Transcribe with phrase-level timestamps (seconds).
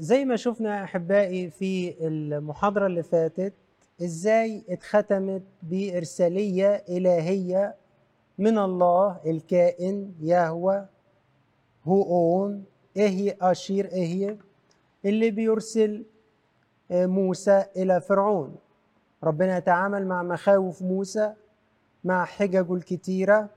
[0.00, 3.52] زي ما شفنا أحبائي في المحاضرة اللي فاتت
[4.02, 7.74] إزاي اتختمت بإرسالية إلهية
[8.38, 10.86] من الله الكائن يهوى
[11.84, 12.64] هو اون
[12.96, 14.36] إهي آشير إهي
[15.04, 16.04] اللي بيرسل
[16.90, 18.56] موسى إلى فرعون.
[19.24, 21.32] ربنا يتعامل مع مخاوف موسى
[22.04, 23.48] مع حججه الكتيرة.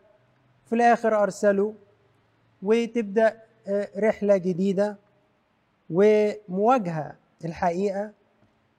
[0.65, 1.73] في الآخر ارسله
[2.63, 3.41] وتبدأ
[3.97, 5.02] رحلة جديدة.
[5.93, 7.15] ومواجهة
[7.45, 8.11] الحقيقة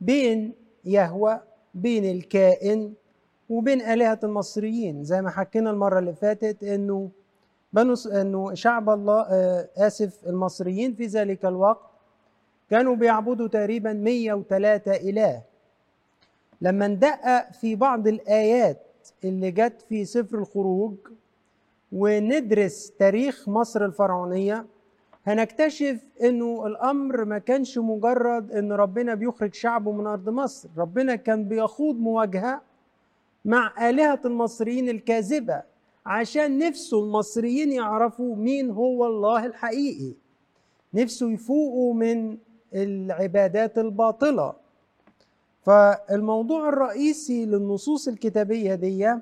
[0.01, 0.53] بين
[0.85, 1.41] يهوى
[1.75, 2.93] بين الكائن
[3.49, 5.05] وبين آلهة المصريين.
[5.05, 7.11] زي ما حكينا المرة اللي فاتت إنه
[7.73, 11.91] بنو إنه شعب الله آه آسف المصريين في ذلك الوقت
[12.71, 15.43] كانوا بيعبدوا تقريبا 103 إله.
[16.61, 18.79] لما ندقق في بعض الآيات
[19.25, 20.95] اللي جت في سفر الخروج
[21.93, 24.67] وندرس تاريخ مصر الفرعونية
[25.27, 30.69] هنكتشف إنه الأمر ما كانش مجرد إن ربنا بيخرج شعبه من أرض مصر.
[30.77, 32.63] ربنا كان بيخوض مواجهة
[33.45, 35.63] مع آلهة المصريين الكاذبة
[36.07, 40.15] عشان نفسه المصريين يعرفوا مين هو الله الحقيقي.
[40.95, 42.39] نفسه يفوقوا من
[42.75, 44.55] العبادات الباطلة.
[45.63, 49.15] فالموضوع الرئيسي للنصوص الكتابية دي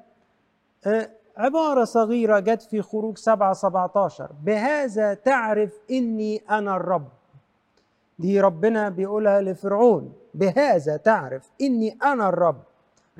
[1.36, 7.08] عبارة صغيرة جت في خروج سبعة سبعة عشر بهذا تعرف إني أنا الرب.
[8.18, 10.12] دي ربنا بيقولها لفرعون.
[10.34, 12.62] بهذا تعرف إني أنا الرب.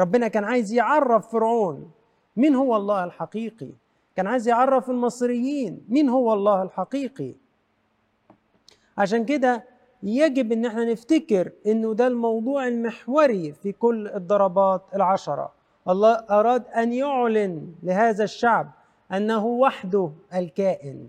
[0.01, 1.91] ربنا كان عايز يعرف فرعون.
[2.37, 3.71] مين هو الله الحقيقي؟
[4.17, 5.85] كان عايز يعرف المصريين.
[5.89, 7.35] مين هو الله الحقيقي؟
[8.99, 9.65] عشان كده
[10.03, 15.53] يجب إن إحنا نفتكر إنه ده الموضوع المحوري في كل الضربات العشرة.
[15.89, 18.71] الله أراد أن يعلن لهذا الشعب
[19.13, 21.09] أنه وحده الكائن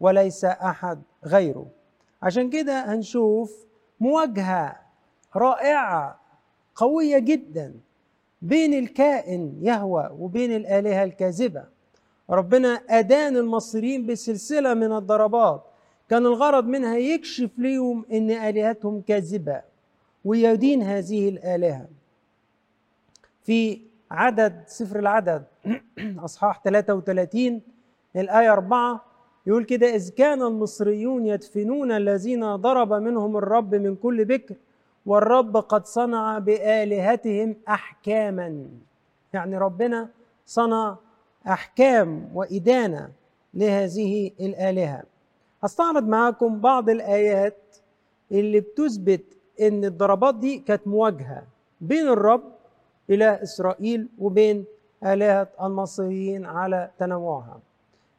[0.00, 1.66] وليس أحد غيره.
[2.22, 3.66] عشان كده هنشوف
[4.00, 4.76] مواجهة
[5.36, 6.20] رائعة
[6.74, 7.74] قوية جدا
[8.42, 11.64] بين الكائن يهوى وبين الآلهة الكاذبة.
[12.30, 15.64] ربنا أدان المصريين بسلسلة من الضربات.
[16.10, 19.62] كان الغرض منها يكشف لهم أن آلهتهم كاذبة
[20.24, 21.88] ويدين هذه الآلهة.
[23.42, 25.44] في عدد سفر العدد.
[26.24, 27.60] أصحاح 33
[28.16, 29.04] الآية 4
[29.46, 34.54] يقول كده إذ كان المصريون يدفنون الذين ضرب منهم الرب من كل بكر
[35.06, 38.66] والرب قد صنع بآلهتهم أحكاما.
[39.32, 40.08] يعني ربنا
[40.46, 40.96] صنع
[41.48, 43.10] أحكام وإدانة
[43.54, 45.02] لهذه الآلهة.
[45.62, 47.76] هستعرض معاكم بعض الآيات
[48.32, 49.24] اللي بتثبت
[49.60, 51.42] إن الضربات دي كانت مواجهة
[51.80, 52.57] بين الرب
[53.10, 54.64] إلى إسرائيل وبين
[55.04, 57.60] آلهة المصريين على تنوعها.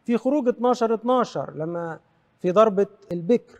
[0.06, 2.00] في خروج 12 12 لما
[2.40, 3.60] في ضربة البكر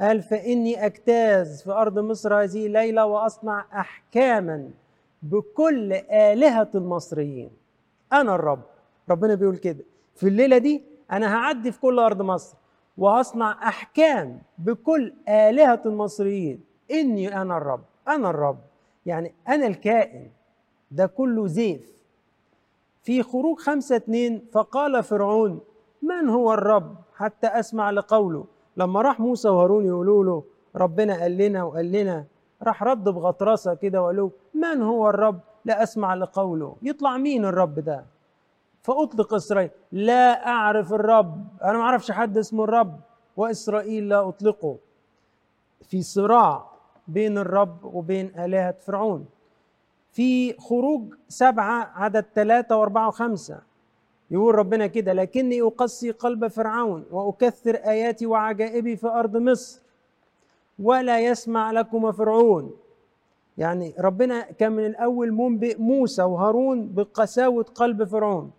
[0.00, 4.70] قال فإني أجتاز في أرض مصر هذه الليلة وأصنع أحكاما
[5.22, 7.50] بكل آلهة المصريين.
[8.12, 8.62] أنا الرب.
[9.10, 9.84] ربنا بيقول كده.
[10.14, 10.82] في الليلة دي
[11.12, 12.56] أنا هعدي في كل أرض مصر
[12.98, 16.60] وهصنع أحكام بكل آلهة المصريين.
[16.90, 17.84] إني أنا الرب.
[18.08, 18.58] أنا الرب.
[19.06, 20.30] يعني أنا الكائن.
[20.94, 21.94] ده كله زيف.
[23.02, 25.60] في خروج خمسة اتنين فقال فرعون
[26.02, 28.44] من هو الرب؟ حتى أسمع لقوله.
[28.76, 30.44] لما راح موسى وهارون يقولوا له
[30.76, 32.24] ربنا قال لنا وقال لنا.
[32.62, 36.76] راح رد بغطرسة كده وقال له من هو الرب؟ لا أسمع لقوله.
[36.82, 38.04] يطلع مين الرب ده؟
[38.82, 39.70] فأطلق إسرائيل.
[39.92, 41.46] لا أعرف الرب.
[41.62, 43.00] أنا ما أعرفش حد اسمه الرب.
[43.36, 44.76] وإسرائيل لا أطلقه.
[45.82, 46.70] في صراع
[47.08, 49.26] بين الرب وبين آلهة فرعون.
[50.14, 53.58] في خروج سبعة عدد ثلاثة وأربعة وخمسة.
[54.30, 59.80] يقول ربنا كده لكني أقسي قلب فرعون وأكثر آياتي وعجائبي في أرض مصر
[60.78, 62.70] ولا يسمع لكم فرعون.
[63.58, 68.50] يعني ربنا كان من الأول منبئ موسى وهارون بقساوة قلب فرعون.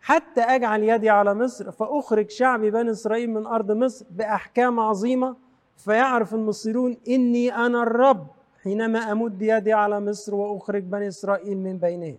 [0.00, 5.36] حتى أجعل يدي على مصر فأخرج شعبي بني إسرائيل من أرض مصر بأحكام عظيمة
[5.76, 8.26] فيعرف المصيرون إني أنا الرب.
[8.62, 12.18] حينما أمد يدي على مصر وأخرج بني إسرائيل من بينهم.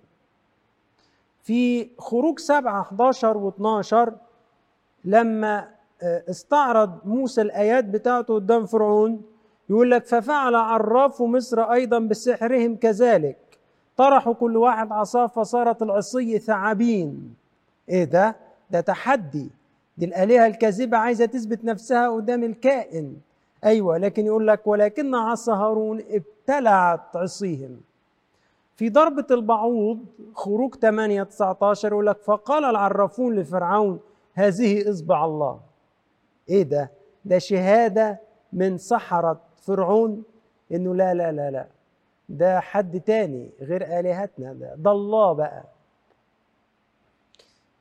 [1.44, 4.13] في خروج سبعة 11 و 12
[5.06, 5.68] لما
[6.03, 9.21] استعرض موسى الآيات بتاعته قدام فرعون
[9.69, 13.38] يقول لك ففعل عراف مصر أيضا بسحرهم كذلك.
[13.97, 17.36] طرحوا كل واحد عصاه فصارت العصي ثعابين.
[17.89, 18.36] إيه ده؟
[18.71, 19.50] ده تحدي.
[19.97, 23.18] دي الآلهة الكاذبة عايزة تثبت نفسها قدام الكائن.
[23.65, 27.81] أيوة لكن يقول لك ولكن عصا هارون ابتلعت عصيهم
[28.75, 30.00] في ضربة البعوض
[30.33, 34.00] خروج 8 19 يقول لك فقال العرافون لفرعون
[34.33, 35.59] هذه إصبع الله.
[36.50, 36.91] إيه ده؟
[37.25, 38.19] ده شهادة
[38.53, 40.23] من سحرة فرعون
[40.71, 41.67] إنه لا لا لا لا.
[42.29, 44.53] ده حد تاني غير آلهتنا.
[44.53, 45.63] ده, ده الله بقى.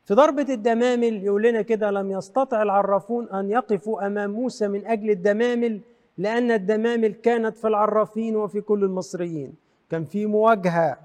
[0.09, 5.11] في ضربة الدمامل يقول لنا كده لم يستطع العرافون أن يقفوا أمام موسى من أجل
[5.11, 5.81] الدمامل
[6.19, 9.55] لأن الدمامل كانت في العرافين وفي كل المصريين.
[9.91, 10.99] كان في مواجهة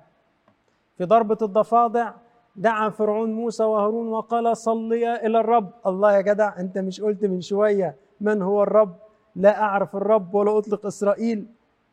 [0.97, 2.11] في ضربة الضفادع
[2.55, 5.69] دعا فرعون موسى وهارون وقال صليا إلى الرب.
[5.87, 8.95] الله يا جدع أنت مش قلت من شوية من هو الرب؟
[9.35, 11.45] لا أعرف الرب ولا أطلق إسرائيل.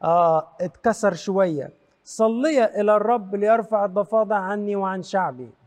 [0.03, 1.71] آه اتكسر شوية.
[2.05, 5.60] صليا إلى الرب ليرفع الضفادع عني وعن شعبي.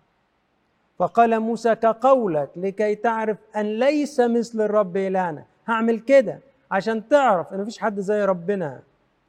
[1.00, 5.46] فقال موسى كقولك لكي تعرف أن ليس مثل الرب إلهنا.
[5.68, 6.40] هعمل كده
[6.72, 8.80] عشان تعرف إن مفيش حد زي ربنا.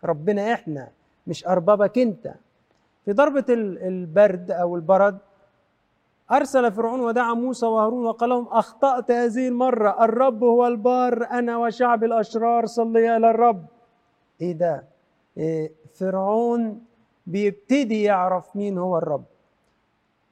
[0.04, 0.88] ربنا إحنا
[1.26, 2.34] مش أربابك أنت.
[3.04, 5.18] في ضربة البرد أو البرد
[6.32, 10.04] أرسل فرعون ودعا موسى وهارون وقال لهم أخطأت هذه المرة.
[10.04, 13.64] الرب هو البار أنا وشعب الأشرار صلي إلى الرب.
[14.40, 14.84] إيه ده؟
[15.36, 16.80] إيه فرعون
[17.26, 19.24] بيبتدي يعرف مين هو الرب.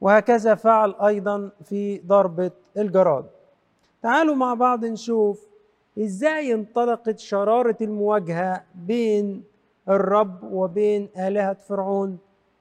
[0.03, 3.25] وهكذا فعل أيضا في ضربة الجراد.
[4.01, 5.47] تعالوا مع بعض نشوف
[5.99, 9.43] إزاي انطلقت شرارة المواجهة بين
[9.89, 12.17] الرب وبين آلهة فرعون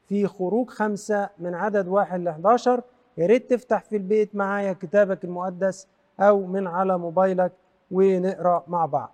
[0.08, 2.82] في خروج خمسة من عدد واحد ل 11
[3.18, 5.88] يا ريت تفتح في البيت معايا كتابك المقدس
[6.20, 7.52] أو من على موبايلك
[7.90, 9.12] ونقرأ مع بعض.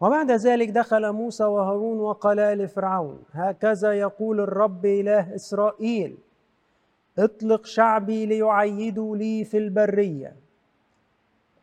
[0.00, 6.16] وبعد ذلك دخل موسى وهارون وقالا لفرعون هكذا يقول الرب إله إسرائيل
[7.18, 10.36] اطلق شعبي ليعيدوا لي في البرية.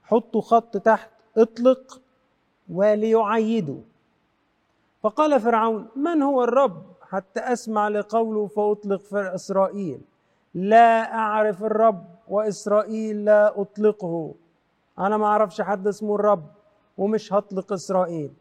[0.03, 2.01] حطوا خط تحت اطلق
[2.69, 3.81] وليعيدوا.
[5.03, 10.01] فقال فرعون من هو الرب حتى أسمع لقوله فأطلق في إسرائيل؟
[10.53, 14.33] لا أعرف الرب وإسرائيل لا أطلقه.
[14.99, 16.45] أنا ما أعرفش حد اسمه الرب
[16.97, 18.31] ومش هطلق إسرائيل.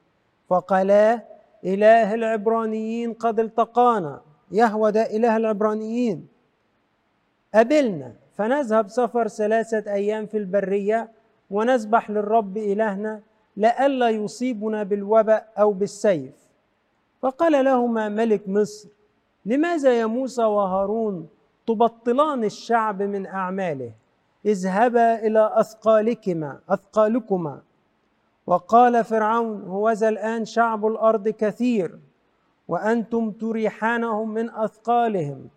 [0.49, 1.25] فقالا
[1.65, 4.21] إله العبرانيين قد التقانا.
[4.53, 6.29] يهوى ده إله العبرانيين.
[7.55, 11.11] قبلنا فنذهب سفر ثلاثة أيام في البرية
[11.51, 13.21] ونسبح للرب إلهنا
[13.57, 16.35] لئلا يصيبنا بالوباء أو بالسيف.
[17.23, 18.89] فقال لهما ملك مصر
[19.47, 21.29] لماذا يا موسى وهارون
[21.67, 23.93] تبطلان الشعب من أعماله؟
[24.47, 27.63] اذهبا إلى أثقالكما أثقالكما.
[28.47, 31.99] وقال فرعون هوذا الآن شعب الأرض كثير
[32.69, 35.49] وأنتم تريحانهم من أثقالهم.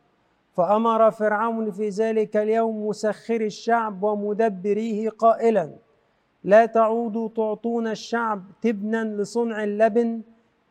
[0.54, 5.70] فأمر فرعون في ذلك اليوم مسخر الشعب ومدبريه قائلا
[6.44, 10.22] لا تعودوا تعطون الشعب تبنا لصنع اللبن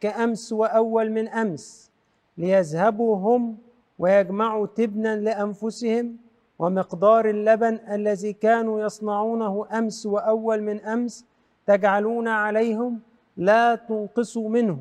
[0.01, 1.91] كأمس وأول من أمس
[2.39, 3.57] ليذهبوا هم
[3.99, 6.17] ويجمعوا تبنا لأنفسهم
[6.59, 11.25] ومقدار اللبن الذي كانوا يصنعونه أمس وأول من أمس
[11.67, 13.01] تجعلون عليهم
[13.37, 14.79] لا تنقصوا منه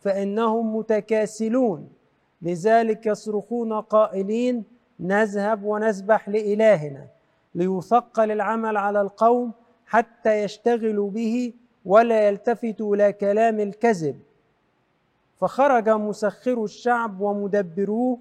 [0.00, 1.88] فإنهم متكاسلون.
[2.42, 4.64] لذلك يصرخون قائلين
[5.00, 7.06] نذهب ونسبح لإلهنا
[7.54, 9.52] ليثقل العمل على القوم
[9.86, 11.52] حتى يشتغلوا به
[11.84, 14.20] ولا يلتفتوا إلى كلام الكذب.
[15.36, 18.18] فخرج مسخر الشعب ومدبروه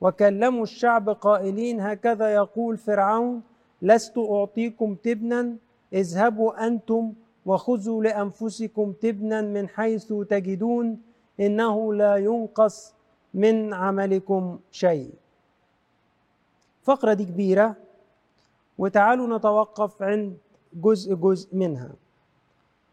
[0.00, 3.42] وكلموا الشعب قائلين هكذا يقول فرعون
[3.82, 5.56] لست أعطيكم تبنا
[5.92, 7.12] اذهبوا أنتم
[7.46, 11.00] وخذوا لأنفسكم تبنا من حيث تجدون
[11.40, 12.94] إنه لا ينقص
[13.34, 15.10] من عملكم شيء.
[16.82, 17.76] فقرة دي كبيرة
[18.78, 20.36] وتعالوا نتوقف عند
[20.74, 21.90] جزء جزء منها.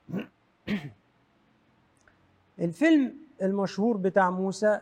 [2.59, 4.79] الفيلم المشهور بتاع موسى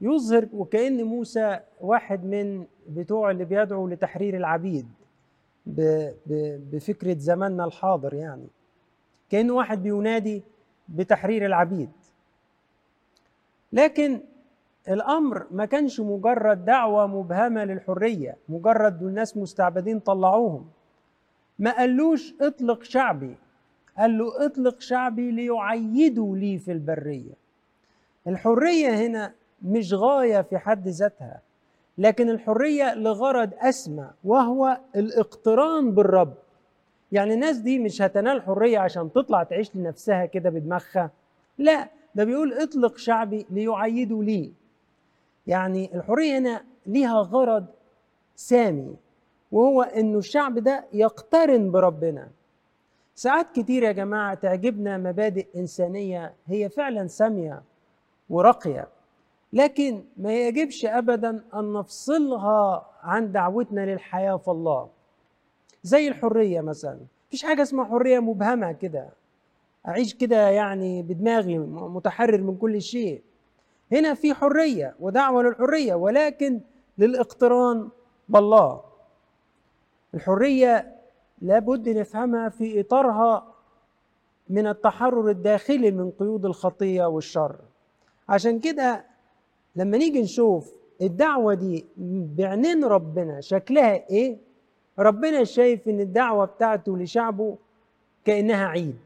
[0.00, 4.88] يظهر وكأن موسى واحد من بتوع اللي بيدعوا لتحرير العبيد
[6.72, 8.46] بفكرة زماننا الحاضر يعني.
[9.30, 10.42] كأنه واحد بينادي
[10.88, 11.90] بتحرير العبيد.
[13.72, 14.20] لكن
[14.88, 20.66] الأمر ما كانش مجرد دعوة مبهمة للحرية مجرد دول ناس مستعبدين طلعوهم.
[21.58, 23.36] ما قالوش اطلق شعبي
[23.98, 27.32] قال له اطلق شعبي ليعيدوا لي في البرية.
[28.26, 31.40] الحرية هنا مش غاية في حد ذاتها
[31.98, 36.34] لكن الحرية لغرض أسمى وهو الاقتران بالرب.
[37.12, 41.10] يعني الناس دي مش هتنال حرية عشان تطلع تعيش لنفسها كده بدماغها؟
[41.58, 44.52] لا ده بيقول اطلق شعبي ليعيدوا لي.
[45.46, 47.66] يعني الحرية هنا ليها غرض
[48.36, 48.96] سامي
[49.52, 52.28] وهو انه الشعب ده يقترن بربنا.
[53.14, 57.62] ساعات كتير يا جماعة تعجبنا مبادئ إنسانية هي فعلا سامية
[58.30, 58.88] وراقية
[59.52, 64.88] لكن ما يجبش ابدا أن نفصلها عن دعوتنا للحياة في الله.
[65.82, 66.98] زي الحرية مثلا
[67.28, 69.08] مفيش حاجة اسمها حرية مبهمة كده.
[69.88, 73.22] أعيش كده يعني بدماغي متحرر من كل شيء.
[73.92, 76.60] هنا في حرية ودعوة للحرية ولكن
[76.98, 77.88] للاقتران
[78.28, 78.80] بالله.
[80.14, 80.96] الحرية
[81.42, 83.54] لابد نفهمها في إطارها
[84.48, 87.56] من التحرر الداخلي من قيود الخطية والشر.
[88.28, 89.04] عشان كده
[89.76, 91.86] لما نيجي نشوف الدعوة دي
[92.36, 94.38] بعينين ربنا شكلها إيه؟
[94.98, 97.56] ربنا شايف إن الدعوة بتاعته لشعبه
[98.24, 98.98] كأنها عيد.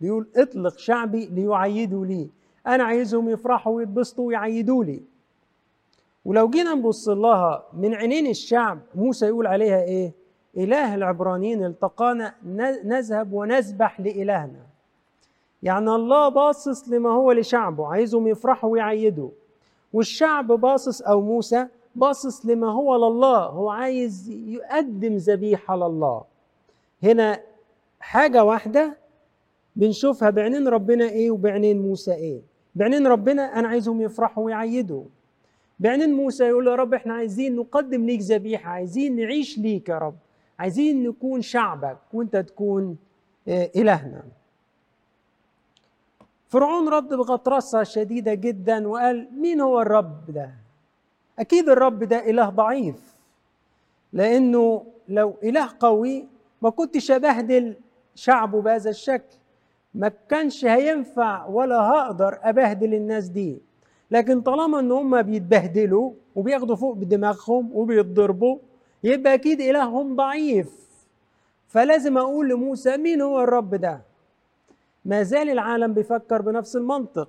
[0.00, 2.28] بيقول اطلق شعبي ليعيدوا لي.
[2.66, 5.02] أنا عايزهم يفرحوا ويتبسطوا ويعيدوا لي.
[6.24, 10.12] ولو جينا نبص لها من عينين الشعب موسى يقول عليها إيه؟
[10.56, 12.34] إله العبرانيين التقانا
[12.84, 14.66] نذهب ونسبح لإلهنا.
[15.62, 19.30] يعني الله باصص لما هو لشعبه عايزهم يفرحوا ويعيدوا.
[19.92, 26.24] والشعب باصص أو موسى باصص لما هو لله هو عايز يقدم ذبيحة لله.
[27.02, 27.40] هنا
[28.00, 28.96] حاجة واحدة
[29.76, 35.04] بنشوفها بعينين ربنا إيه وبعينين موسى إيه؟ بعينين ربنا أنا عايزهم يفرحوا ويعيدوا.
[35.80, 40.16] بعينين موسى يقول يا رب إحنا عايزين نقدم ليك ذبيحة عايزين نعيش ليك يا رب
[40.58, 42.96] عايزين نكون شعبك وأنت تكون
[43.48, 44.22] إلهنا.
[46.48, 50.50] فرعون رد بغطرسة شديدة جدا وقال مين هو الرب ده؟
[51.38, 53.14] أكيد الرب ده إله ضعيف
[54.12, 56.28] لأنه لو إله قوي
[56.62, 57.74] ما كنتش أبهدل
[58.14, 59.36] شعبه بهذا الشكل.
[59.94, 63.58] ما كانش هينفع ولا هقدر أبهدل الناس دي.
[64.10, 68.58] لكن طالما إن هم بيتبهدلوا وبياخدوا فوق بدماغهم وبيتضربوا
[69.04, 70.70] يبقى أكيد إلههم ضعيف.
[71.68, 74.02] فلازم أقول لموسى مين هو الرب ده؟
[75.04, 77.28] ما زال العالم بيفكر بنفس المنطق.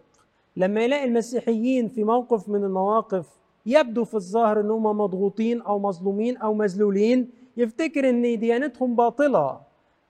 [0.58, 3.27] لما يلاقي المسيحيين في موقف من المواقف
[3.65, 9.60] يبدو في الظاهر إن هم مضغوطين أو مظلومين أو مذلولين يفتكر إن ديانتهم باطلة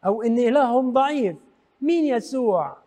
[0.05, 1.36] أو إن إلههم ضعيف.
[1.81, 2.77] مين يسوع؟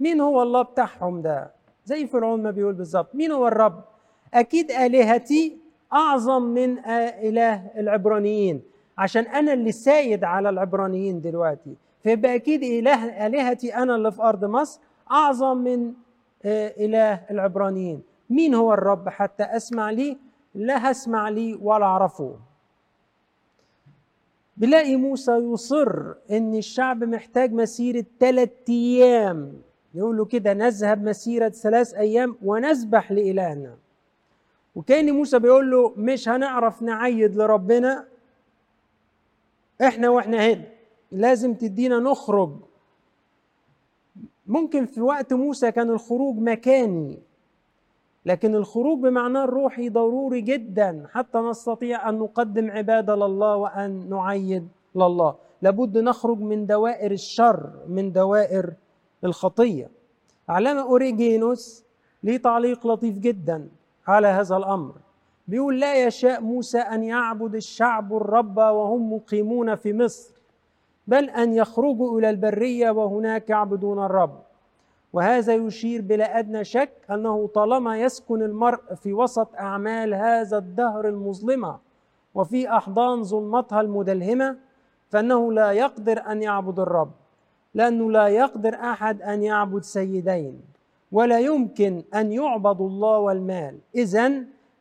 [0.00, 1.50] مين هو الله بتاعهم ده؟
[1.84, 3.84] زي فرعون ما بيقول بالظبط مين هو الرب؟
[4.34, 5.56] أكيد آلهتي
[5.92, 8.62] أعظم من إله العبرانيين
[8.98, 11.76] عشان أنا اللي سايد على العبرانيين دلوقتي.
[12.02, 15.92] فيبقى أكيد اله آلهتي أنا اللي في أرض مصر أعظم من
[16.44, 18.02] إله العبرانيين.
[18.30, 20.16] مين هو الرب؟ حتى أسمع ليه
[20.54, 22.36] لا هسمع ليه ولا أعرفه.
[24.60, 29.52] بلاقي موسى يصر إن الشعب محتاج مسيرة ثلاث أيام.
[29.94, 33.76] يقول له كده نذهب مسيرة ثلاث أيام ونسبح لإلهنا.
[34.74, 38.06] وكأن موسى بيقول له مش هنعرف نعيد لربنا.
[39.82, 40.64] إحنا وإحنا هنا
[41.12, 42.52] لازم تدينا نخرج.
[44.46, 47.18] ممكن في وقت موسى كان الخروج مكاني.
[48.26, 55.34] لكن الخروج بمعناه الروحي ضروري جدا حتى نستطيع أن نقدم عبادة لله وأن نعيد لله.
[55.62, 58.72] لابد نخرج من دوائر الشر من دوائر
[59.24, 59.90] الخطية.
[60.48, 61.84] علامه أوريجينوس
[62.22, 63.68] ليه تعليق لطيف جدا
[64.08, 64.94] على هذا الأمر.
[65.48, 70.34] بيقول لا يشاء موسى أن يعبد الشعب الرب وهم مقيمون في مصر
[71.06, 74.49] بل أن يخرجوا إلى البرية وهناك يعبدون الرب.
[75.12, 81.78] وهذا يشير بلا أدنى شك أنه طالما يسكن المرء في وسط أعمال هذا الدهر المظلمة
[82.34, 84.56] وفي أحضان ظلمتها المدلهمة
[85.08, 87.10] فإنه لا يقدر أن يعبد الرب
[87.74, 90.60] لأنه لا يقدر أحد أن يعبد سيدين
[91.12, 93.78] ولا يمكن أن يعبد الله والمال.
[93.94, 94.32] اذا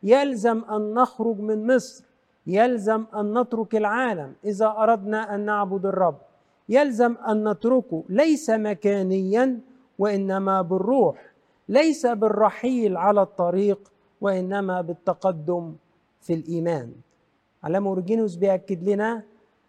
[0.03, 2.03] يلزم أن نخرج من مصر
[2.47, 6.17] يلزم أن نترك العالم إذا أردنا أن نعبد الرب.
[6.69, 9.59] يلزم أن نتركه ليس مكانيا
[9.99, 11.31] وإنما بالروح
[11.69, 13.91] ليس بالرحيل على الطريق
[14.21, 15.75] وإنما بالتقدم
[16.21, 16.91] في الإيمان.
[17.63, 19.23] علامة اورجينوس بيأكد لنا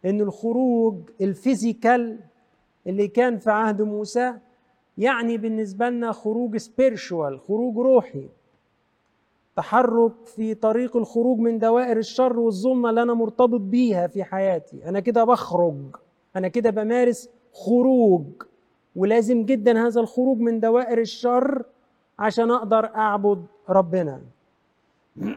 [0.05, 2.19] إن الخروج ال physical
[2.87, 4.35] اللي كان في عهد موسى
[4.99, 8.29] يعني بالنسبة لنا خروج spiritual خروج روحي.
[9.57, 14.89] تحرك في طريق الخروج من دوائر الشر والظلمة اللي أنا مرتبط بيها في حياتي.
[14.89, 15.97] أنا كده بخرج
[16.37, 18.25] أنا كده بمارس خروج.
[18.97, 21.65] ولازم جدا هذا الخروج من دوائر الشر
[22.19, 24.21] عشان أقدر أعبد ربنا.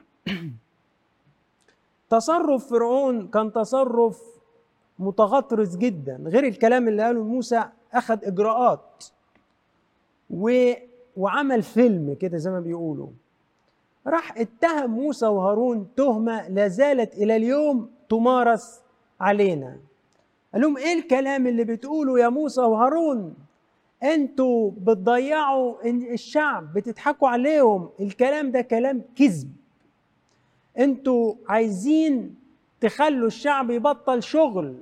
[2.10, 4.22] تصرف فرعون كان تصرف
[5.00, 6.24] متغطرس جدا.
[6.26, 9.06] غير الكلام اللي قاله موسى أخذ إجراءات
[10.30, 10.72] و...
[11.18, 13.10] وعمل فيلم كده زي ما بيقولوا.
[14.08, 18.82] راح اتهم موسى وهارون تهمة لا زالت إلى اليوم تمارس
[19.20, 19.78] علينا.
[20.54, 23.34] قال لهم إيه الكلام اللي بتقوله يا موسى وهارون؟
[24.04, 27.90] أنتوا بتضيعوا الشعب بتضحكوا عليهم.
[28.00, 29.52] الكلام ده كلام كذب.
[30.80, 32.36] أنتوا عايزين
[32.82, 34.78] تخلوا الشعب يبطل شغل.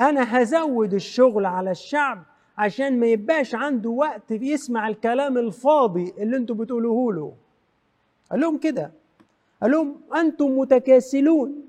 [0.00, 2.22] أنا هزود الشغل على الشعب
[2.58, 7.32] عشان ما يبقاش عنده وقت يسمع الكلام الفاضي اللي أنتوا بتقولوه له.
[8.30, 8.92] قال لهم كده.
[9.62, 11.68] قال لهم أنتم متكاسلون.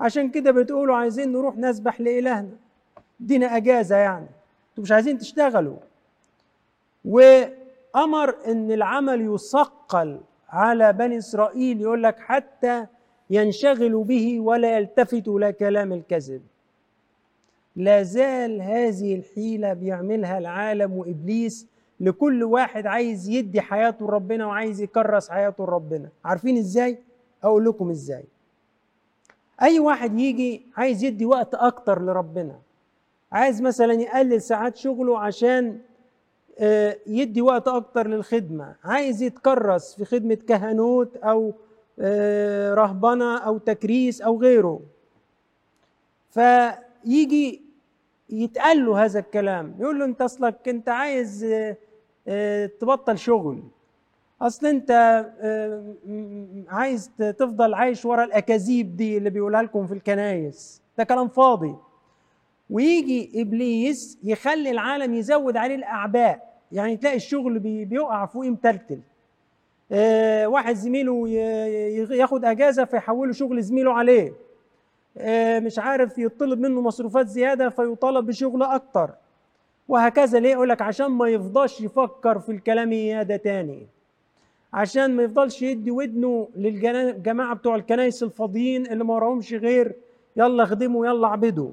[0.00, 2.56] عشان كده بتقولوا عايزين نروح نسبح لإلهنا.
[3.20, 4.37] ادينا أجازة يعني.
[4.78, 5.76] أنتوا مش عايزين تشتغلوا.
[7.04, 12.86] وأمر إن العمل يثقل على بني إسرائيل يقول لك حتى
[13.30, 16.42] ينشغلوا به ولا يلتفتوا إلى كلام الكذب.
[17.76, 21.66] لا زال هذه الحيلة بيعملها العالم وإبليس
[22.00, 26.08] لكل واحد عايز يدي حياته لربنا وعايز يكرس حياته لربنا.
[26.24, 26.98] عارفين إزاي؟
[27.44, 28.24] أقول لكم إزاي.
[29.62, 32.58] أي واحد يجي عايز يدي وقت أكتر لربنا.
[33.32, 35.78] عايز مثلا يقلل ساعات شغله عشان
[36.58, 38.74] آه، يدي وقت أكتر للخدمة.
[38.84, 41.52] عايز يتكرس في خدمة كهنوت أو
[42.00, 44.80] آه، رهبنة أو تكريس أو غيره.
[46.30, 47.62] فيجي
[48.30, 49.74] يتقال له هذا الكلام.
[49.78, 51.46] يقول له أنت أصلك أنت عايز
[52.28, 53.62] آه، تبطل شغل.
[54.42, 54.90] أصل أنت
[56.68, 60.82] عايز تفضل عايش ورا الأكاذيب دي اللي بيقولها لكم في الكنايس.
[60.98, 61.74] ده كلام فاضي.
[62.70, 66.48] ويجي إبليس يخلي العالم يزود عليه الأعباء.
[66.72, 69.00] يعني تلاقي الشغل بي- بيقع فوقيه متلتل
[69.92, 71.28] آه، واحد زميله
[72.10, 74.32] ياخد أجازة فيحوله شغل زميله عليه.
[75.18, 79.10] آه، مش عارف يطلب منه مصروفات زيادة فيطالب بشغل أكتر.
[79.88, 82.90] وهكذا ليه؟ يقول لك عشان ما يفضلش يفكر في الكلام
[83.22, 83.86] ده تاني.
[84.72, 89.94] عشان ما يفضلش يدي ودنه للجماعه بتوع الكنايس الفاضيين اللي ما وراهمش غير
[90.36, 91.70] يلا خدموا يلا اعبدوا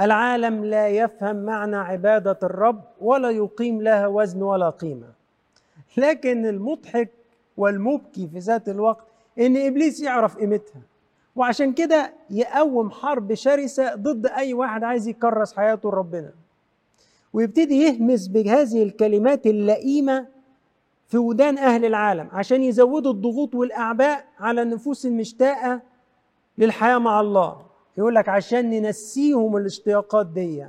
[0.00, 5.06] العالم لا يفهم معنى عبادة الرب ولا يقيم لها وزن ولا قيمة.
[5.96, 7.10] لكن المضحك
[7.56, 9.04] والمبكي في ذات الوقت
[9.38, 10.80] إن إبليس يعرف قيمتها.
[11.36, 16.30] وعشان كده يقوم حرب شرسة ضد أي واحد عايز يكرس حياته لربنا.
[17.32, 20.26] ويبتدي يهمس بهذه الكلمات اللئيمة
[21.08, 25.80] في ودان أهل العالم عشان يزودوا الضغوط والأعباء على النفوس المشتاقة
[26.58, 27.65] للحياة مع الله.
[27.98, 30.66] يقول لك عشان ننسيهم الاشتياقات دي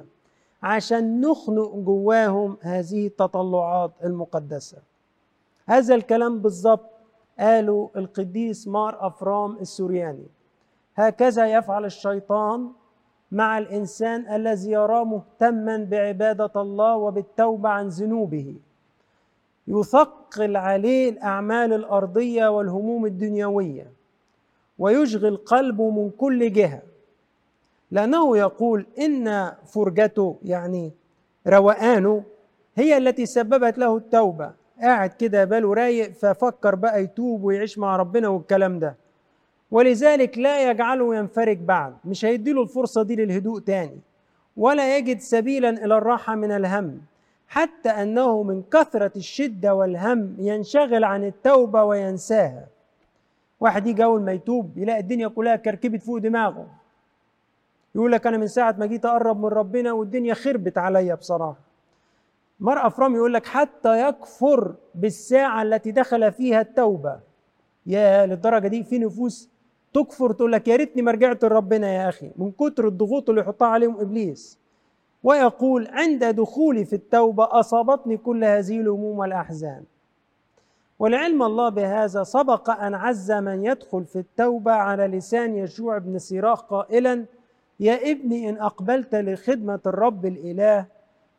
[0.64, 4.78] عشان نخنق جواهم هذه التطلعات المقدسة.
[5.66, 6.90] هذا الكلام بالضبط
[7.40, 10.26] قاله القديس مار أفرام السورياني.
[10.96, 12.70] هكذا يفعل الشيطان
[13.32, 18.56] مع الإنسان الذي يراه مهتما بعبادة الله وبالتوبة عن ذنوبه.
[19.68, 23.92] يثقل عليه الأعمال الأرضية والهموم الدنيوية
[24.80, 26.82] ويشغل قلبه من كل جهة.
[27.92, 30.92] لأنه يقول إن فرجته يعني
[31.48, 32.24] روقانه
[32.76, 34.52] هي التي سببت له التوبة.
[34.82, 38.96] قاعد كده باله رايق ففكر بقى يتوب ويعيش مع ربنا والكلام ده.
[39.72, 44.00] ولذلك لا يجعله ينفرج بعد مش هيديله الفرصة دي للهدوء تاني
[44.58, 47.02] ولا يجد سبيلا إلى الراحة من الهم.
[47.48, 52.68] حتى أنه من كثرة الشدة والهم ينشغل عن التوبة وينساها.
[53.60, 56.68] واحد يجي أول ما يتوب يلاقي الدنيا كلها كركبت فوق دماغه.
[57.98, 61.60] يقول لك أنا من ساعة ما جيت أقرب من ربنا والدنيا خربت عليا بصراحة.
[62.60, 67.20] مر أفرام يقول لك حتى يكفر بالساعة التي دخل فيها التوبة.
[67.86, 69.50] يا للدرجة دي في نفوس
[69.94, 72.32] تكفر تقول لك يا ريتني ما رجعت لربنا يا أخي.
[72.36, 74.60] من كتر الضغوط اللي يحطها عليهم إبليس.
[75.24, 79.84] ويقول عند دخولي في التوبة أصابتني كل هذه الهموم والأحزان.
[81.00, 86.62] ولعلم الله بهذا سبق أن عز من يدخل في التوبة على لسان يشوع بن سيراخ
[86.62, 87.26] قائلا
[87.80, 90.86] يا ابني إن أقبلت لخدمة الرب الإله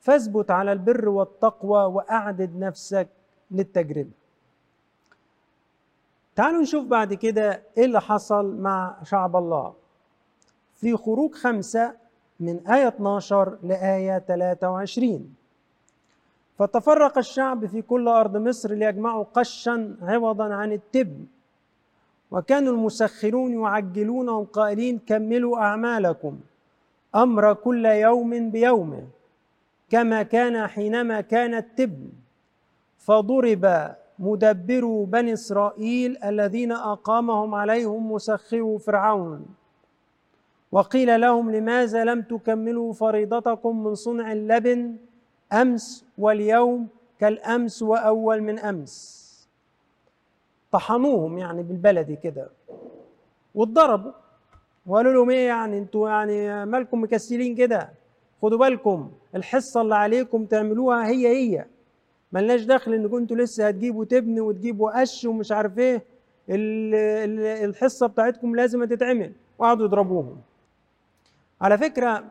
[0.00, 3.08] فاثبت على البر والتقوى وأعدد نفسك
[3.50, 4.10] للتجربة.
[6.36, 9.74] تعالوا نشوف بعد كده إيه اللي حصل مع شعب الله.
[10.76, 11.94] في خروج خمسة
[12.40, 15.34] من آية 12 لآية 23
[16.58, 21.26] فتفرق الشعب في كل أرض مصر ليجمعوا قشا عوضا عن التبن.
[22.30, 26.38] وكانوا المسخرون يعجلونهم قائلين كملوا أعمالكم
[27.14, 29.02] أمر كل يوم بيومه
[29.90, 32.08] كما كان حينما كان التبن
[32.98, 39.46] فضرب مدبرو بني إسرائيل الذين أقامهم عليهم مسخرو فرعون
[40.72, 44.96] وقيل لهم لماذا لم تكملوا فريضتكم من صنع اللبن
[45.52, 46.88] أمس واليوم
[47.20, 49.27] كالأمس وأول من أمس
[50.72, 52.48] طحنوهم يعني بالبلدي كده.
[53.54, 54.12] واتضربوا.
[54.86, 57.90] وقالوا لهم إيه يعني؟ أنتوا يعني مالكم مكسلين كده؟
[58.42, 61.64] خدوا بالكم الحصة اللي عليكم تعملوها هي هي.
[62.32, 66.02] ملناش دخل انكم أنتوا لسه هتجيبوا تبن وتجيبوا قش ومش عارف إيه.
[67.64, 69.32] الحصة بتاعتكم لازم تتعمل.
[69.58, 70.36] وقعدوا يضربوهم.
[71.60, 72.24] على فكرة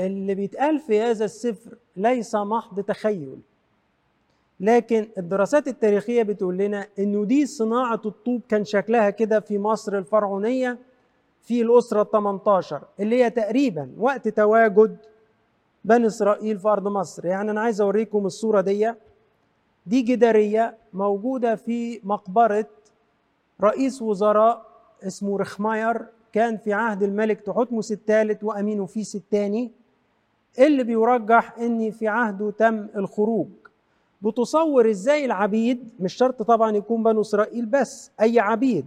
[0.00, 3.38] اللي بيتقال في هذا السفر ليس محض تخيل.
[4.60, 10.78] لكن الدراسات التاريخية بتقول لنا إنه دي صناعة الطوب كان شكلها كده في مصر الفرعونية
[11.42, 14.96] في الأسرة ال 18 اللي هي تقريبا وقت تواجد
[15.84, 17.26] بني إسرائيل في أرض مصر.
[17.26, 18.92] يعني أنا عايز أوريكم الصورة دي.
[19.86, 22.66] دي جدارية موجودة في مقبرة
[23.60, 24.66] رئيس وزراء
[25.06, 29.70] اسمه رخماير كان في عهد الملك تحتمس الثالث وأمينوفيس الثاني
[30.58, 33.48] اللي بيرجح إن في عهده تم الخروج.
[34.22, 38.86] بتصور إزاي العبيد مش شرط طبعا يكون بنو إسرائيل بس أي عبيد.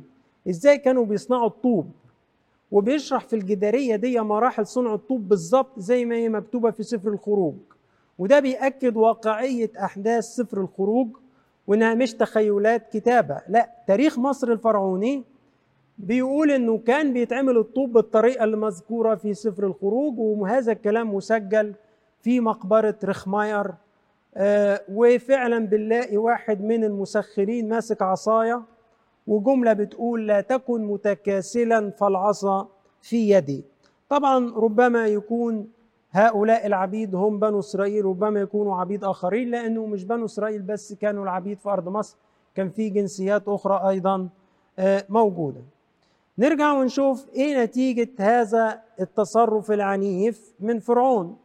[0.50, 1.92] إزاي كانوا بيصنعوا الطوب؟
[2.72, 7.56] وبيشرح في الجدارية دي مراحل صنع الطوب بالظبط زي ما هي مكتوبة في سفر الخروج.
[8.20, 11.08] وده بيأكد واقعية أحداث سفر الخروج
[11.68, 13.42] وإنها مش تخيلات كتابة.
[13.50, 15.24] لا تاريخ مصر الفرعوني
[15.98, 21.74] بيقول إنه كان بيتعمل الطوب بالطريقة اللي مذكوره في سفر الخروج وهذا الكلام مسجل
[22.22, 23.72] في مقبرة رخماير
[24.90, 28.62] وفعلا بنلاقي واحد من المسخرين ماسك عصاية
[29.28, 32.68] وجملة بتقول لا تكن متكاسلا فالعصا
[33.02, 33.64] في يدي.
[34.10, 35.68] طبعا ربما يكون
[36.12, 41.24] هؤلاء العبيد هم بنو إسرائيل ربما يكونوا عبيد آخرين لأنه مش بنو إسرائيل بس كانوا
[41.24, 42.18] العبيد في أرض مصر
[42.56, 44.30] كان في جنسيات أخرى أيضا
[44.80, 45.62] آه موجودة.
[46.38, 51.36] نرجع ونشوف إيه نتيجة هذا التصرف العنيف من فرعون.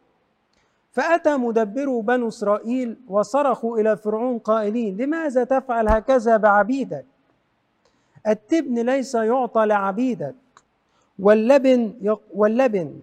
[0.97, 7.05] فأتى مدبر بنو إسرائيل وصرخوا إلى فرعون قائلين لماذا تفعل هكذا بعبيدك؟
[8.27, 10.35] التبن ليس يعطى لعبيدك
[11.19, 11.93] واللبن
[12.33, 12.99] واللبن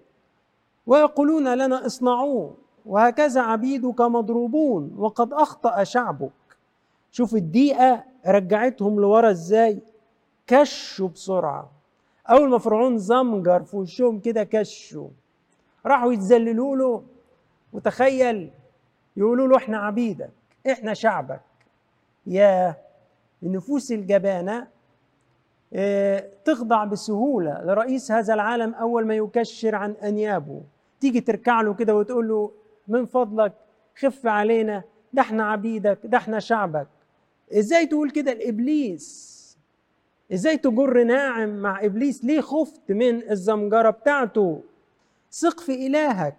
[0.86, 2.54] ويقولون لنا اصنعوه
[2.86, 6.32] وهكذا عبيدك مضروبون وقد أخطأ شعبك.
[7.10, 9.82] شوف الدقيقة رجعتهم لورا إزاي؟
[10.46, 11.70] كشوا بسرعة.
[12.30, 15.08] أول ما فرعون زمجر في وشهم كده كشوا.
[15.86, 17.13] راحوا يتذللوا له.
[17.74, 18.50] وتخيل
[19.16, 20.30] يقولوا له إحنا عبيدك
[20.70, 21.40] إحنا شعبك.
[22.26, 22.76] يا
[23.42, 24.66] النفوس الجبانة
[25.74, 27.62] آه تخضع بسهولة.
[27.64, 30.62] لرئيس هذا العالم أول ما يكشر عن أنيابه.
[31.00, 32.50] تيجي تركع له كده وتقول له
[32.88, 33.52] من فضلك
[33.98, 34.82] خف علينا
[35.12, 36.86] ده إحنا عبيدك ده إحنا شعبك.
[37.52, 39.34] إزاي تقول كده لإبليس؟
[40.32, 44.60] إزاي تجر ناعم مع إبليس؟ ليه خفت من الزمجرة بتاعته؟
[45.32, 46.36] ثق في إلهك.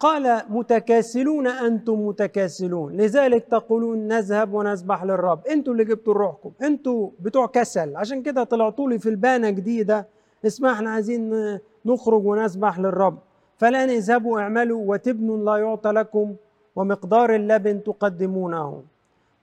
[0.00, 2.92] قال متكاسلون أنتم متكاسلون.
[2.92, 5.46] لذلك تقولون نذهب ونسبح للرب.
[5.46, 6.50] أنتوا اللي جبتوا روحكم.
[6.62, 7.96] أنتوا بتوع كسل.
[7.96, 10.06] عشان كده طلعتوا لي في البانة جديدة.
[10.46, 11.32] اسمها إحنا عايزين
[11.86, 13.18] نخرج ونسبح للرب.
[13.56, 16.34] فلا اذهبوا اعملوا وتبن لا يعطى لكم
[16.76, 18.82] ومقدار اللبن تقدمونه.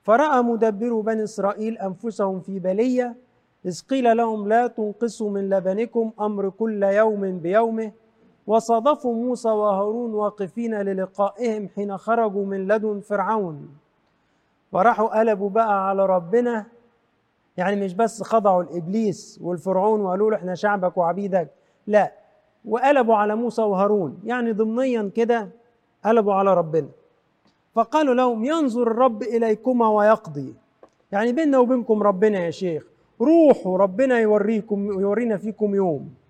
[0.04, 3.16] فرأى مدبر بني إسرائيل أنفسهم في بلية
[3.66, 7.92] إذ قيل لهم لا تنقصوا من لبنكم أمر كل يوم بيومه.
[8.52, 13.70] وصادفوا موسى وهارون واقفين للقائهم حين خرجوا من لدن فرعون.
[14.72, 16.66] وراحوا قلبوا بقى على ربنا.
[17.58, 21.48] يعني مش بس خضعوا لابليس والفرعون وقالوا له إحنا شعبك وعبيدك.
[21.88, 22.12] لا
[22.66, 24.20] وقلبوا على موسى وهارون.
[24.24, 25.50] يعني ضمنيا كده
[26.06, 26.88] قلبوا على ربنا.
[27.76, 30.56] فقالوا لهم ينظر الرب إليكما ويقضي.
[31.12, 32.84] يعني بيننا وبينكم ربنا يا شيخ.
[33.22, 36.21] روحوا ربنا يوريكم يورينا فيكم يوم.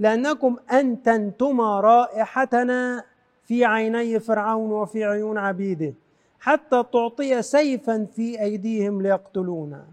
[0.00, 3.04] لأنكم أنتنتما رائحتنا
[3.44, 5.94] في عيني فرعون وفي عيون عبيده
[6.40, 9.84] حتى تعطي سيفا في أيديهم ليقتلونا.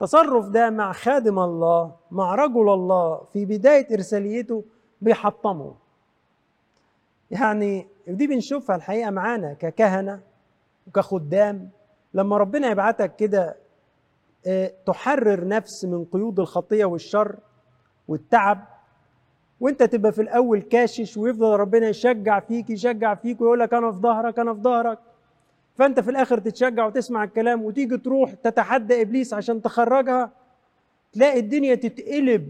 [0.00, 4.64] تصرف ده مع خادم الله مع رجل الله في بداية إرساليته
[5.00, 5.74] بيحطمه.
[7.30, 10.20] يعني ودي بنشوفها الحقيقة معانا ككهنة
[10.86, 11.70] وكخدام.
[12.14, 13.56] لما ربنا يبعتك كده
[14.86, 17.36] تحرر نفس من قيود الخطية والشر
[18.08, 18.64] والتعب
[19.60, 23.98] وانت تبقى في الأول كاشش ويفضل ربنا يشجع فيك يشجع فيك ويقول لك أنا في
[23.98, 24.98] ظهرك أنا في ظهرك.
[25.74, 30.30] فأنت في الآخر تتشجع وتسمع الكلام وتيجي تروح تتحدى إبليس عشان تخرجها
[31.12, 32.48] تلاقي الدنيا تتقلب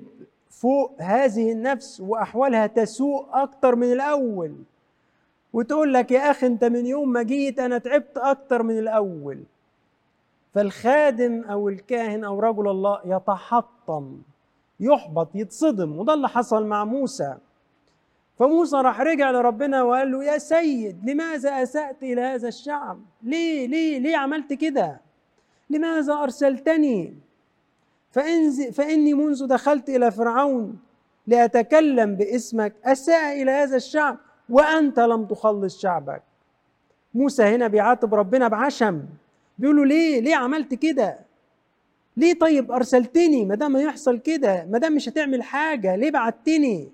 [0.50, 4.54] فوق هذه النفس وأحوالها تسوء أكتر من الأول.
[5.52, 9.42] وتقول لك يا أخي أنت من يوم ما جيت أنا تعبت أكتر من الأول.
[10.54, 14.18] فالخادم أو الكاهن أو رجل الله يتحطم.
[14.80, 17.34] يحبط يتصدم وده اللي حصل مع موسى.
[18.38, 23.98] فموسى راح رجع لربنا وقال له يا سيد لماذا أسأت إلى هذا الشعب؟ ليه ليه
[23.98, 25.00] ليه عملت كده؟
[25.70, 27.14] لماذا أرسلتني؟
[28.10, 30.78] فإن فإني منذ دخلت إلى فرعون
[31.26, 36.22] لأتكلم باسمك أساء إلى هذا الشعب وأنت لم تخلص شعبك.
[37.14, 39.02] موسى هنا بيعاتب ربنا بعشم
[39.58, 41.18] بيقول له ليه ليه عملت كده؟
[42.20, 46.92] ليه طيب أرسلتني؟ ما دام يحصل كده ما دام مش هتعمل حاجة ليه بعتني؟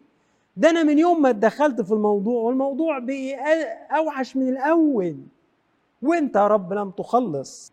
[0.57, 3.35] ده أنا من يوم ما اتدخلت في الموضوع والموضوع بقي
[3.97, 5.17] أوحش من الأول.
[6.03, 7.73] وأنت يا رب لم تخلص.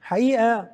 [0.00, 0.68] حقيقة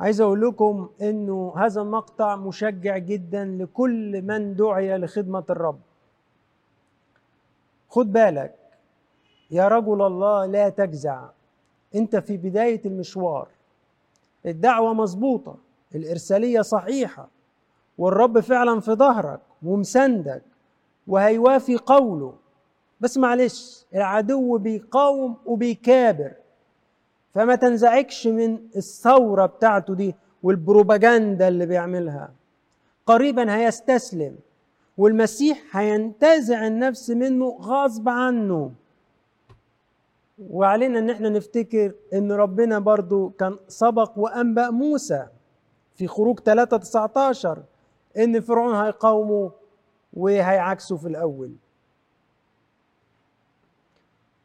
[0.00, 5.80] عايز أقول لكم إنه هذا المقطع مشجع جدا لكل من دعي لخدمة الرب.
[7.88, 8.54] خد بالك
[9.50, 11.28] يا رجل الله لا تجزع.
[11.94, 13.48] أنت في بداية المشوار.
[14.48, 15.56] الدعوة مظبوطة
[15.94, 17.28] الإرسالية صحيحة
[17.98, 20.42] والرب فعلا في ظهرك ومساندك
[21.06, 22.34] وهيوافي قوله.
[23.00, 26.32] بس معلش العدو بيقاوم وبيكابر.
[27.34, 32.32] فما تنزعجش من الثورة بتاعته دي والبروباجندا اللي بيعملها.
[33.06, 34.36] قريبا هيستسلم
[34.98, 38.72] والمسيح هينتزع النفس منه غصب عنه.
[40.38, 45.26] وعلينا إن إحنا نفتكر إن ربنا برضو كان سبق وأنبأ موسى
[45.94, 47.62] في خروج 3 19
[48.18, 49.52] إن فرعون هيقاومه
[50.12, 51.52] وهيعكسه في الأول.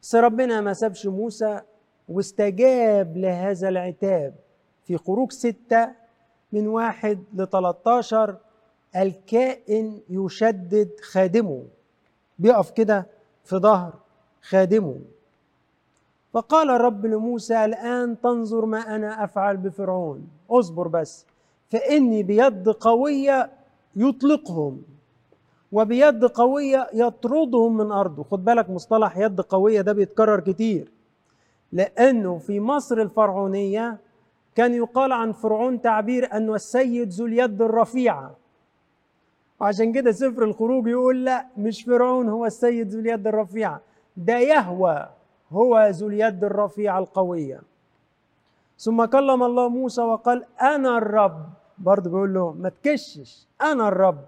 [0.01, 1.61] بس ربنا ما سابش موسى
[2.09, 4.35] واستجاب لهذا العتاب
[4.83, 5.89] في خروج ستة
[6.51, 8.37] من واحد ل 13
[8.95, 11.63] الكائن يشدد خادمه
[12.39, 13.07] بيقف كده
[13.43, 13.93] في ظهر
[14.41, 14.99] خادمه.
[16.33, 21.25] فقال الرب لموسى الآن تنظر ما أنا أفعل بفرعون اصبر بس
[21.69, 23.49] فإني بيد قوية
[23.95, 24.81] يطلقهم
[25.71, 28.23] وبيد قوية يطردهم من أرضه.
[28.23, 30.91] خد بالك مصطلح يد قوية ده بيتكرر كتير
[31.71, 33.97] لأنه في مصر الفرعونية
[34.55, 38.35] كان يقال عن فرعون تعبير أنه السيد ذو اليد الرفيعة.
[39.59, 43.81] وعشان كده سفر الخروج يقول لا مش فرعون هو السيد ذو اليد الرفيعة.
[44.17, 45.09] ده يهوى.
[45.53, 47.61] هو ذو اليد الرفيعة القوية
[48.77, 51.45] ثم كلم الله موسى وقال أنا الرب.
[51.77, 54.19] برضه بيقول له ما تكشش أنا الرب.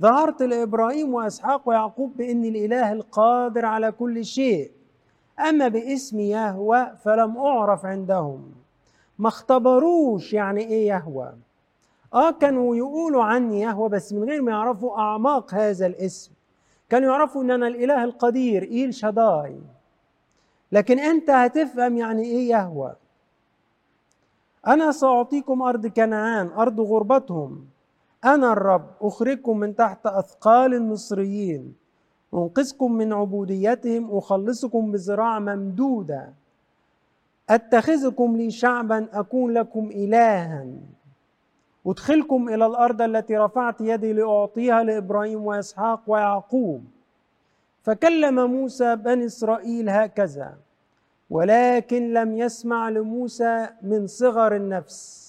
[0.00, 4.70] ظهرت لإبراهيم وإسحاق ويعقوب بإني الإله القادر على كل شيء.
[5.48, 8.52] أما باسم يهوى فلم أعرف عندهم.
[9.18, 11.32] ما اختبروش يعني إيه يهوى؟
[12.14, 16.32] آه كانوا يقولوا عني يهوى بس من غير ما يعرفوا أعماق هذا الاسم.
[16.90, 19.56] كانوا يعرفوا إن أنا الإله القدير إيل شداي
[20.72, 22.92] لكن أنت هتفهم يعني إيه يهوى.
[24.66, 27.64] أنا سأعطيكم أرض كنعان أرض غربتهم.
[28.24, 31.74] أنا الرب أخرجكم من تحت أثقال المصريين.
[32.34, 36.32] أنقذكم من عبوديتهم أخلصكم بذراع ممدودة.
[37.50, 40.66] أتخذكم لي شعبا أكون لكم إلها.
[41.86, 46.84] أدخلكم إلى الأرض التي رفعت يدي لأعطيها لإبراهيم وإسحاق ويعقوب.
[47.82, 50.56] فكلم موسى بني إسرائيل هكذا
[51.30, 55.28] ولكن لم يسمع لموسى من صغر النفس.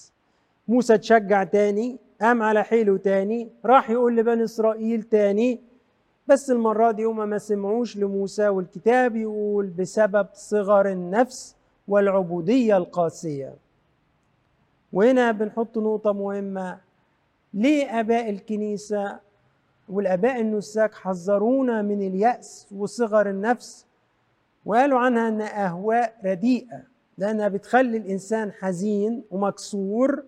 [0.68, 5.60] موسى تشجع تاني قام على حيله تاني راح يقول لبني إسرائيل تاني.
[6.26, 11.56] بس المرة دي هما ما سمعوش لموسى والكتاب يقول بسبب صغر النفس
[11.88, 13.54] والعبودية القاسية.
[14.92, 16.78] وهنا بنحط نقطة مهمة.
[17.54, 19.20] ليه آباء الكنيسة
[19.90, 23.86] والآباء النساك حذرونا من اليأس وصغر النفس.
[24.66, 26.82] وقالوا عنها أنها أهواء رديئة
[27.18, 30.22] لأنها بتخلي الإنسان حزين ومكسور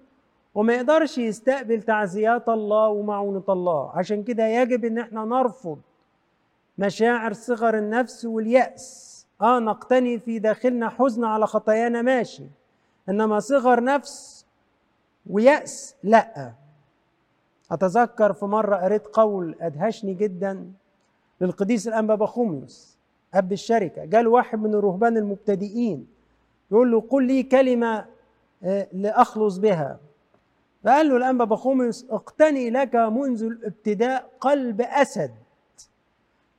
[0.54, 3.92] وما يقدرش يستقبل تعزيات الله ومعونة الله.
[3.94, 5.78] عشان كده يجب إن إحنا نرفض
[6.78, 9.12] مشاعر صغر النفس واليأس.
[9.40, 12.44] آه نقتني في داخلنا حزن على خطايانا ماشي
[13.08, 14.46] إنما صغر نفس
[15.30, 16.52] ويأس لا.
[17.72, 20.72] أتذكر في مرة قريت قول أدهشني جدا
[21.40, 22.98] للقديس الانبا بخوميوس
[23.34, 24.04] أب الشركة.
[24.04, 26.06] جال واحد من الرهبان المبتدئين
[26.70, 28.04] يقول له قل لي كلمة
[28.92, 29.98] لأخلص بها.
[30.84, 35.30] فقال له الأنبا بخوميوس اقتني لك منذ الابتداء قلب أسد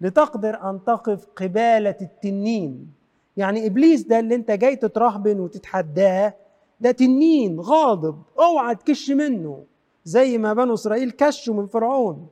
[0.02, 2.94] لتقدر أن تقف قبالة التنين.
[3.38, 6.34] يعني إبليس ده اللي أنت جاي تترهبن وتتحداه
[6.80, 9.64] ده تنين غاضب أوعى تكش منه.
[10.06, 12.28] زي ما بنو إسرائيل كشوا من فرعون.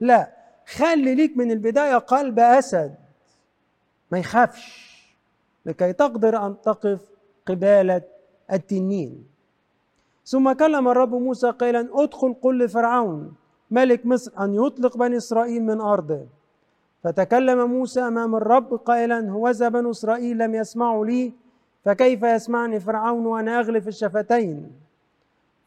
[0.00, 0.30] لا
[0.66, 2.94] خلي ليك من البداية قلب أسد.
[4.10, 4.92] ما يخافش
[5.66, 7.00] لكي تقدر أن تقف
[7.46, 8.02] قبالة
[8.52, 9.24] التنين.
[10.24, 13.34] ثم كلم الرب موسى قائلا أدخل قل لفرعون
[13.70, 16.26] ملك مصر أن يطلق بني إسرائيل من ارضه
[17.04, 21.32] فتكلم موسى أمام الرب قائلا هوذا بنو إسرائيل لم يسمعوا لي
[21.84, 24.72] فكيف يسمعني فرعون وأنا اغلف الشفتين؟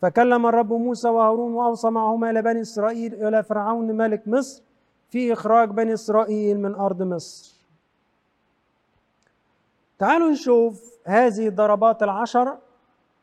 [0.01, 4.61] فكلم الرب موسى وهارون وأوصى معهما إلى بني إسرائيل إلى فرعون ملك مصر
[5.09, 7.55] في إخراج بني إسرائيل من أرض مصر.
[9.99, 12.57] تعالوا نشوف هذه الضربات العشر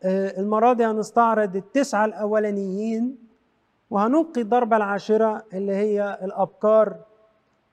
[0.04, 3.16] المرة دي هنستعرض التسعة الأولانيين
[3.90, 6.96] وهنبقي الضربة العاشرة اللي هي الأبكار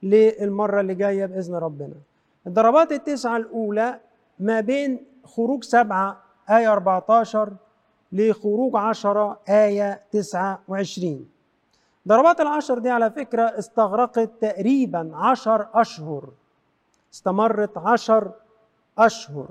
[0.03, 1.93] للمرة اللي جاية بإذن ربنا.
[2.47, 3.99] الضربات التسعة الأولى
[4.39, 6.17] ما بين خروج سبعة
[6.49, 7.49] آية 14
[8.11, 11.29] لخروج عشرة آية 29
[12.07, 16.29] ضربات العشر دي على فكرة استغرقت تقريبا عشر أشهر.
[17.13, 18.31] استمرت عشر
[18.97, 19.47] أشهر.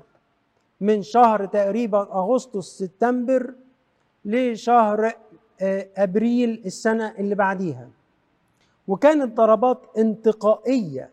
[0.81, 3.55] من شهر تقريبا أغسطس سبتمبر
[4.25, 5.13] لشهر
[5.97, 7.89] أبريل السنة اللي بعديها.
[8.89, 11.11] وكانت ضربات انتقائية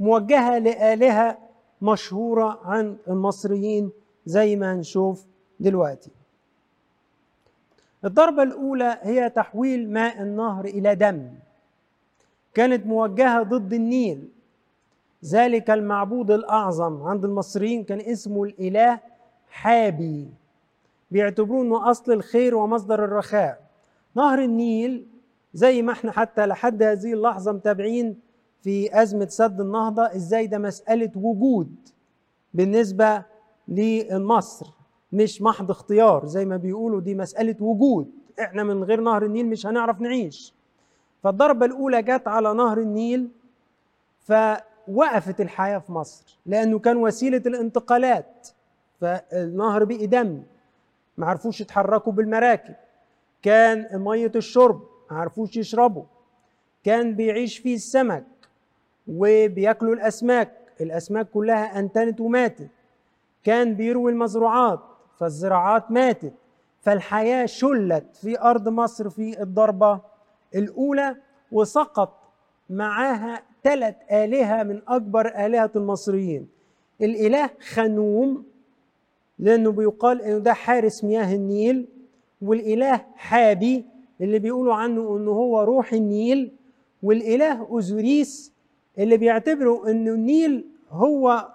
[0.00, 1.38] موجهة لآلهة
[1.82, 3.90] مشهورة عند المصريين
[4.26, 5.24] زي ما هنشوف
[5.60, 6.10] دلوقتي.
[8.04, 11.28] الضربة الأولى هي تحويل ماء النهر إلى دم.
[12.54, 14.28] كانت موجهة ضد النيل.
[15.24, 19.00] ذلك المعبود الأعظم عند المصريين كان اسمه الإله
[19.50, 20.28] حابي.
[21.10, 23.60] بيعتبروه إنه أصل الخير ومصدر الرخاء.
[24.16, 25.06] نهر النيل
[25.54, 28.20] زي ما إحنا حتى لحد هذه اللحظة متابعين
[28.62, 31.74] في أزمة سد النهضة إزاي ده مسألة وجود
[32.54, 33.22] بالنسبة
[33.68, 34.66] لمصر.
[35.12, 38.10] مش محض اختيار زي ما بيقولوا دي مسألة وجود.
[38.40, 40.54] إحنا من غير نهر النيل مش هنعرف نعيش.
[41.22, 43.28] فالضربة الأولى جت على نهر النيل
[44.20, 48.48] فوقفت الحياة في مصر لأنه كان وسيلة الانتقالات.
[49.00, 50.42] فالنهر بقي دم
[51.16, 52.74] ما عرفوش يتحركوا بالمراكب.
[53.42, 56.04] كان مية الشرب ما عرفوش يشربوا.
[56.84, 58.24] كان بيعيش فيه السمك
[59.08, 60.52] وبياكلوا الأسماك.
[60.80, 62.68] الأسماك كلها أنتنت وماتت.
[63.44, 64.80] كان بيروي المزروعات.
[65.18, 66.32] فالزراعات ماتت.
[66.80, 70.00] فالحياة شلت في أرض مصر في الضربة
[70.54, 71.16] الأولى
[71.52, 72.18] وسقط
[72.70, 76.48] معاها ثلاث آلهة من أكبر آلهة المصريين.
[77.02, 78.44] الإله خنوم
[79.38, 81.88] لأنه بيقال إنه ده حارس مياه النيل
[82.42, 83.84] والإله حابي
[84.20, 86.52] اللي بيقولوا عنه إنه هو روح النيل
[87.02, 88.52] والإله أوزوريس
[88.98, 91.48] اللي بيعتبروا إنه النيل هو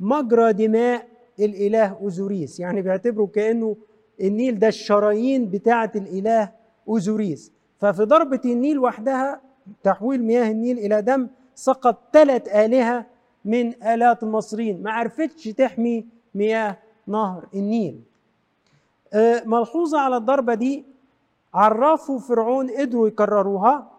[0.00, 1.08] مجرى دماء
[1.40, 2.60] الإله أوزوريس.
[2.60, 3.76] يعني بيعتبروا كأنه
[4.20, 6.52] النيل ده الشرايين بتاعة الإله
[6.88, 7.52] أوزوريس.
[7.80, 9.40] ففي ضربة النيل وحدها
[9.82, 13.06] تحويل مياه النيل إلى دم سقط ثلاث آلهة
[13.44, 14.82] من آلات المصريين.
[14.82, 18.00] ما عرفتش تحمي مياه نهر النيل.
[19.44, 20.84] ملحوظة على الضربة دي
[21.54, 23.90] عرفوا فرعون قدروا يكرروها.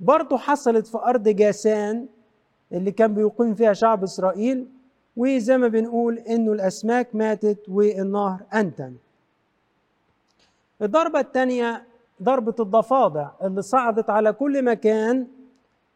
[0.00, 2.06] برضه حصلت في أرض جاسان
[2.72, 4.66] اللي كان بيقيم فيها شعب إسرائيل.
[5.16, 8.94] وزي ما بنقول إنه الأسماك ماتت والنهر أنتن.
[10.82, 11.84] الضربة الثانية
[12.22, 15.26] ضربة الضفادع اللي صعدت على كل مكان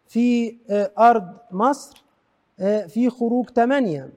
[0.08, 0.56] في
[0.98, 2.04] أرض مصر
[2.88, 4.10] في خروج ثمانية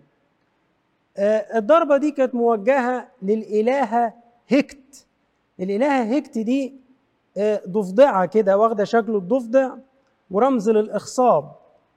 [1.56, 4.14] الضربة دي كانت موجهة للإلهة
[4.52, 5.06] هكت
[5.60, 6.74] الإلهة هكت دي
[7.68, 9.72] ضفدعة كده واخدة شكل الضفدع
[10.32, 11.52] ورمز للإخصاب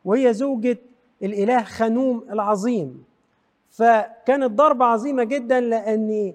[0.04, 0.78] وهي زوجة
[1.24, 3.04] الإله خنوم العظيم.
[3.70, 6.32] فكانت ضربة عظيمة جدا لأن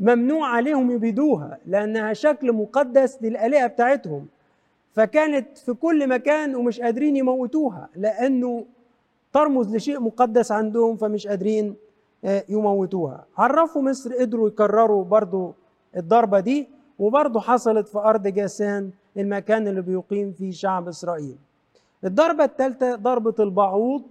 [0.00, 4.26] ممنوع عليهم يبيدوها لأنها شكل مقدس للآلهة بتاعتهم.
[4.94, 8.64] فكانت في كل مكان ومش قادرين يموتوها لأنه
[9.32, 11.74] ترمز لشيء مقدس عندهم فمش قادرين
[12.48, 13.24] يموتوها.
[13.38, 15.52] عرفوا مصر قدروا يكرروا برضو
[15.96, 21.36] الضربة دي وبرضو حصلت في أرض جاسان المكان اللي بيقيم فيه شعب إسرائيل.
[22.04, 24.02] الضربة الثالثة ضربة البعوض.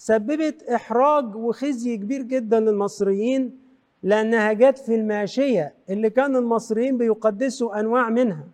[0.00, 3.58] سببت إحراج وخزي كبير جدا للمصريين
[4.02, 8.44] لأنها جت في الماشية اللي كان المصريين بيقدسوا أنواع منها.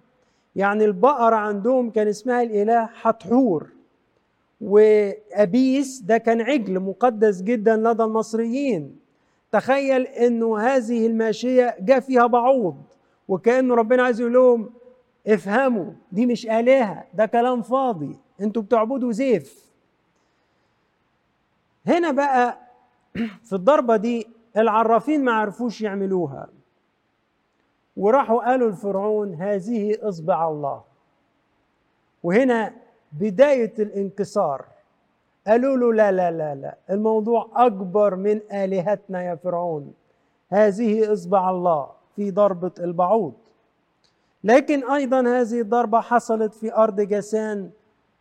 [0.56, 3.68] يعني البقرة عندهم كان اسمها الإله حتحور
[4.60, 8.96] وأبيس ده كان عجل مقدس جدا لدى المصريين.
[9.52, 12.76] تخيل إنه هذه الماشية جاء فيها بعوض
[13.28, 14.70] وكأنه ربنا عايز يقول لهم
[15.26, 19.63] افهموا دي مش آلهة ده كلام فاضي أنتوا بتعبدوا زيف.
[21.86, 22.58] هنا بقى
[23.46, 26.48] في الضربة دي العرافين ما عرفوش يعملوها.
[27.96, 30.82] وراحوا قالوا لفرعون هذه إصبع الله.
[32.22, 32.72] وهنا
[33.12, 34.64] بداية الانكسار.
[35.46, 39.94] قالوا له لا لا لا لا الموضوع أكبر من آلهتنا يا فرعون.
[40.50, 43.34] هذه إصبع الله في ضربة البعوض.
[44.44, 47.70] لكن أيضا هذه الضربة حصلت في أرض جسان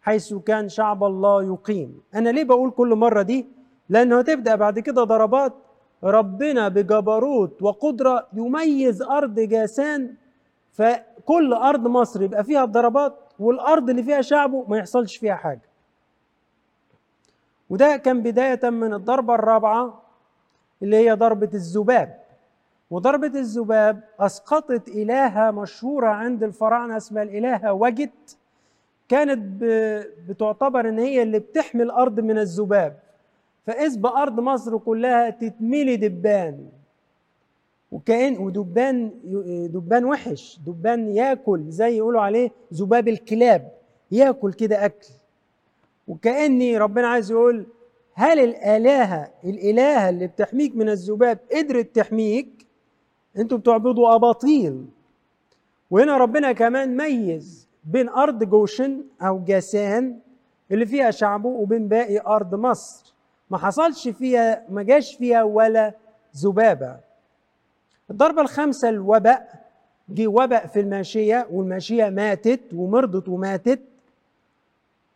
[0.01, 2.01] حيث كان شعب الله يقيم.
[2.15, 3.52] أنا ليه بقول كل مرة دي؟
[3.89, 5.53] لأنه هتبدأ بعد كده ضربات
[6.03, 10.15] ربنا بجبروت وقدرة يميز أرض جاسان
[10.71, 15.61] فكل أرض مصر يبقى فيها الضربات والأرض اللي فيها شعبه ما يحصلش فيها حاجة.
[17.69, 20.01] وده كان بداية من الضربة الرابعة
[20.83, 22.19] اللي هي ضربة الذباب.
[22.91, 28.37] وضربة الذباب أسقطت إلهة مشهورة عند الفراعنة اسمها الإلهة وجت
[29.09, 29.39] كانت
[30.29, 32.99] بتعتبر إن هي اللي بتحمي الأرض من الذباب.
[33.65, 36.69] فإذ بأرض مصر كلها تتملي دبان.
[37.91, 39.11] وكأن ودبان
[39.73, 40.59] دبان وحش.
[40.65, 43.71] دبان ياكل زي يقولوا عليه ذباب الكلاب.
[44.11, 45.07] ياكل كده أكل.
[46.07, 47.65] وكأني ربنا عايز يقول
[48.13, 52.67] هل الآلهة الإلهة اللي بتحميك من الذباب قدرت تحميك؟
[53.37, 54.85] أنتوا بتعبدوا أباطيل.
[55.91, 60.19] وهنا ربنا كمان ميز بين أرض جوشن أو جاسان
[60.71, 63.12] اللي فيها شعبه وبين باقي أرض مصر.
[63.53, 65.93] ما حصلش فيها ما جاش فيها ولا
[66.37, 66.97] ذبابة.
[68.11, 69.63] الضربة الخامسة الوباء.
[70.09, 73.79] جه وباء في الماشية والماشية ماتت ومرضت وماتت.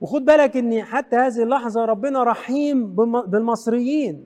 [0.01, 4.25] وخد بالك إن حتى هذه اللحظة ربنا رحيم بالمصريين.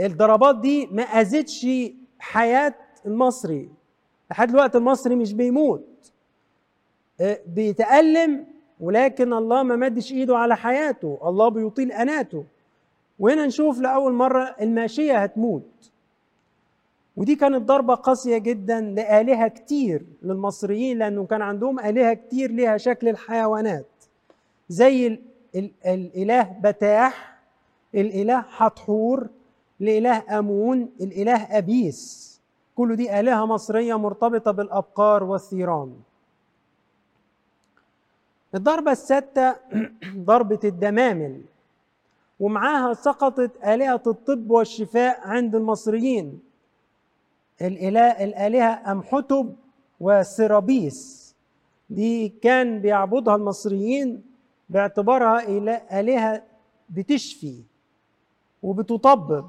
[0.00, 1.66] الضربات دي ما أذتش
[2.18, 2.74] حياة
[3.06, 3.68] المصري.
[4.30, 6.12] لحد دلوقتي المصري مش بيموت.
[7.20, 8.46] آه، بيتألم
[8.80, 11.18] ولكن الله ما مدش إيده على حياته.
[11.24, 12.44] الله بيطيل أناته.
[13.22, 15.90] وهنا نشوف لأول مرة الماشية هتموت.
[17.16, 23.08] ودي كانت ضربة قاسية جدا لآلهة كتير للمصريين لأنه كان عندهم آلهة كتير لها شكل
[23.08, 23.86] الحيوانات.
[24.68, 25.18] زي ال
[25.54, 27.38] ال الإله بتاح
[27.94, 29.28] الإله حتحور
[29.80, 32.32] الإله آمون الإله أبيس.
[32.76, 35.94] كل دي آلهة مصرية مرتبطة بالأبقار والثيران.
[38.54, 39.56] الضربة السادسة
[40.30, 41.40] ضربة الدمامل.
[42.46, 46.40] ومعاها سقطت آلهة الطب والشفاء عند المصريين.
[47.62, 49.56] الإله الآلهة أمحتب
[50.00, 51.00] وسرابيس
[51.90, 54.22] دي كان بيعبدها المصريين
[54.68, 55.48] باعتبارها
[56.00, 56.42] آلهة
[56.90, 57.62] بتشفي
[58.62, 59.44] وبتطبب.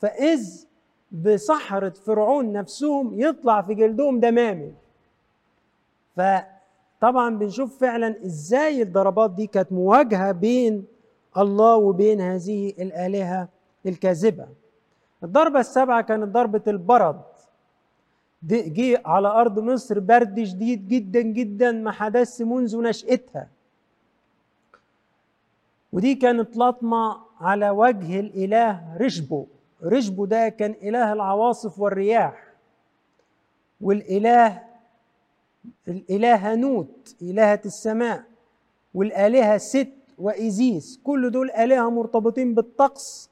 [0.00, 0.64] فإذ
[1.12, 4.72] بصحرة فرعون نفسهم يطلع في جلدهم دمامل
[6.16, 10.84] فطبعا بنشوف فعلا إزاي الضربات دي كانت مواجهة بين
[11.36, 13.48] الله وبين هذه الآلهة
[13.86, 14.48] الكاذبة.
[15.24, 17.20] الضربة السابعة كانت ضربة البرد.
[18.42, 23.48] جه على أرض مصر برد شديد جدا جدا ما حدث منذ نشأتها.
[25.92, 29.46] ودي كانت لطمة على وجه الإله رشبو.
[29.84, 32.44] رشبو ده كان إله العواصف والرياح.
[33.80, 34.62] والإله
[35.88, 38.24] الإله هنوت إلهة السماء.
[38.94, 39.97] والآلهة ست.
[40.18, 43.30] وإيزيس كل دول آلهة مرتبطين بالطقس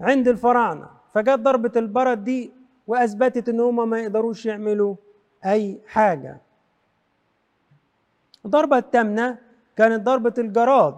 [0.00, 0.88] عند الفراعنة.
[1.14, 2.52] فجت ضربة البرد دي
[2.86, 4.94] وأثبتت إن هما ما يقدروش يعملوا
[5.44, 6.40] أي حاجة.
[8.44, 9.38] الضربة الثامنة
[9.76, 10.96] كانت ضربة الجراد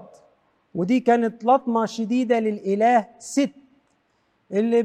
[0.74, 3.50] ودي كانت لطمة شديدة للإله ست
[4.52, 4.82] اللي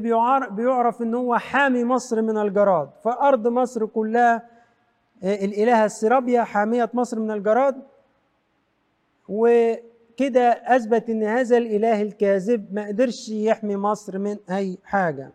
[0.50, 2.90] بيعرف إن هو حامي مصر من الجراد.
[3.04, 4.42] فأرض مصر كلها
[5.22, 7.82] آه، الإلهة السرابيا حامية مصر من الجراد
[10.18, 15.32] وكده أثبت إن هذا الإله الكاذب ما قدرش يحمي مصر من أي حاجة.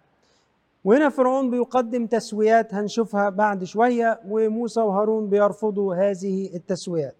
[0.83, 7.15] وهنا فرعون بيقدم تسويات هنشوفها بعد شوية وموسى وهارون بيرفضوا هذه التسويات.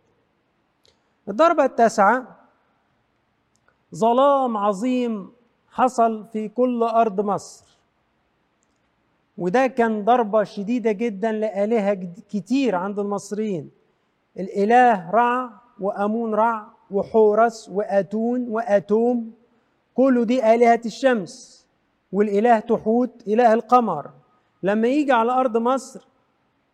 [1.30, 2.38] الضربة التاسعة
[3.95, 5.32] ظلام عظيم
[5.70, 7.78] حصل في كل أرض مصر.
[9.38, 11.93] وده كان ضربة شديدة جدا لآلهة
[12.30, 13.72] كتير عند المصريين.
[14.39, 15.49] الإله رع
[15.80, 19.31] وأمون رع وحورس وأتون وأتوم
[19.95, 21.65] كل دي آلهة الشمس
[22.11, 24.09] والإله تحوت إله القمر.
[24.63, 26.07] لما يجي على أرض مصر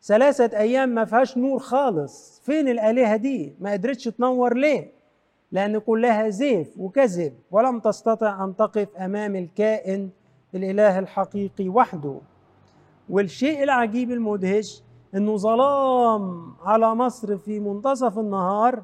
[0.03, 2.41] ثلاثة أيام ما فيهاش نور خالص.
[2.45, 4.91] فين الآلهة دي؟ ما قدرتش تنور ليه؟
[5.51, 10.09] لأن كلها زيف وكذب ولم تستطع أن تقف أمام الكائن
[10.55, 12.15] الإله الحقيقي وحده.
[13.09, 14.83] والشيء العجيب المدهش
[15.15, 18.83] أنه ظلام على مصر في منتصف النهار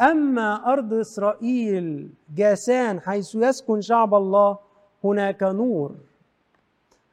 [0.00, 4.58] أما أرض إسرائيل جاسان حيث يسكن شعب الله
[5.04, 5.94] هناك نور.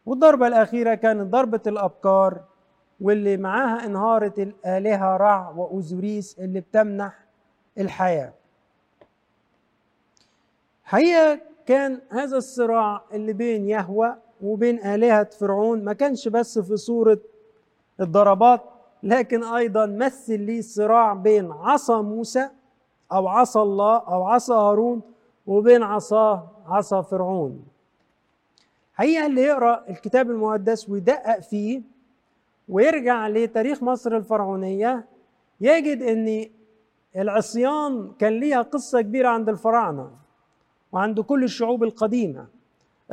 [0.05, 2.41] والضربة الأخيرة كانت ضربة الأبكار
[3.01, 7.19] واللي معاها انهارت الآلهة رع وأوزوريس اللي بتمنح
[7.77, 8.33] الحياة.
[10.83, 17.19] حقيقة كان هذا الصراع اللي بين يهوى وبين آلهة فرعون ما كانش بس في صورة
[17.99, 18.61] الضربات
[19.03, 22.49] لكن أيضا مثل لي صراع بين عصا موسى
[23.11, 25.01] أو عصا الله أو عصا هارون
[25.47, 27.65] وبين عصاه عصا فرعون.
[28.93, 31.81] حقيقة اللي يقرأ الكتاب المقدس ويدقق فيه
[32.69, 35.05] ويرجع لتاريخ مصر الفرعونية.
[35.61, 36.49] يجد أن
[37.15, 40.11] العصيان كان ليها قصة كبيرة عند الفراعنة
[40.91, 42.47] وعند كل الشعوب القديمة.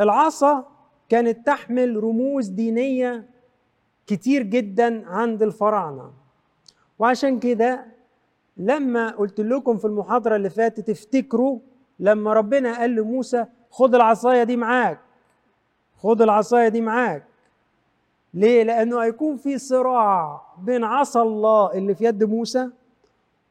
[0.01, 0.65] العصا
[1.09, 3.27] كانت تحمل رموز دينية
[4.07, 6.11] كتير جدا عند الفراعنة.
[6.99, 7.87] وعشان كده
[8.57, 11.59] لما قلت لكم في المحاضرة اللي فاتت افتكروا
[11.99, 15.01] لما ربنا قال لموسى خد العصاية دي معاك
[15.99, 17.25] خد العصاية دي معاك.
[18.35, 22.69] ليه؟ لأنه هيكون في صراع بين عصا الله اللي في يد موسى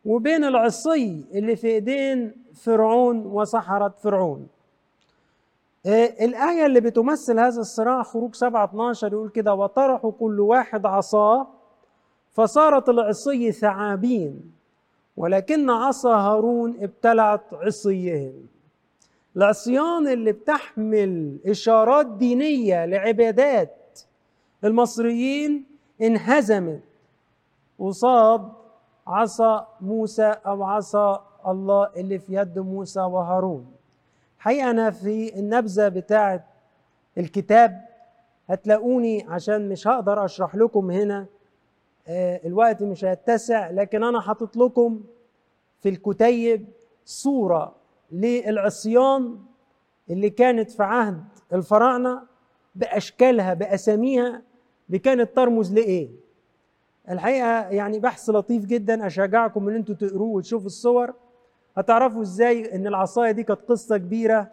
[0.06, 4.48] وبين العصي اللي في إيدين فرعون وسحرة فرعون.
[5.86, 11.48] آه، الآية اللي بتمثل هذا الصراع خروج 7 12 يقول كده وطرحوا كل واحد عصاه
[12.32, 14.52] فصارت العصي ثعابين.
[15.18, 18.34] ولكن عصا هارون ابتلعت عصيهم
[19.36, 24.00] العصيان اللي بتحمل إشارات دينية لعبادات
[24.64, 25.66] المصريين
[26.02, 26.82] انهزمت.
[27.80, 28.52] قصاد
[29.08, 33.72] عصا موسى أو عصا الله اللي في يد موسى وهارون.
[34.40, 36.46] حقيقة أنا في النبذة بتاعة
[37.18, 37.86] الكتاب
[38.50, 41.26] هتلاقوني عشان مش هقدر أشرح لكم هنا
[42.08, 45.02] الوقت مش هيتسع لكن أنا حاطط لكم
[45.82, 46.66] في الكتيب
[47.06, 47.76] صورة
[48.12, 49.40] للعصيان
[50.10, 51.24] اللي كانت في عهد
[51.54, 52.22] الفراعنة
[52.76, 54.42] بأشكالها بأساميها
[55.04, 56.10] كانت ترمز لإيه؟
[57.10, 61.14] الحقيقة يعني بحث لطيف جدا أشجعكم إن أنتوا تقروه وتشوفوا الصور.
[61.78, 64.52] هتعرفوا إزاي إن العصاية دي كانت قصة كبيرة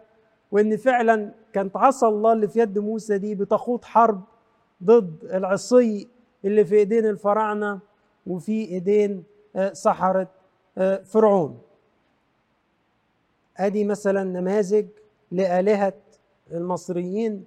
[0.51, 4.21] وإن فعلا كانت عصا الله اللي في يد موسى دي بتخوض حرب
[4.83, 6.07] ضد العصي
[6.45, 7.79] اللي في إيدين الفراعنة
[8.27, 9.23] وفي إيدين
[9.55, 10.27] آه، سحرة
[10.77, 11.61] آه، فرعون.
[13.57, 14.85] أدي مثلا نماذج
[15.31, 15.93] لآلهة
[16.51, 17.45] المصريين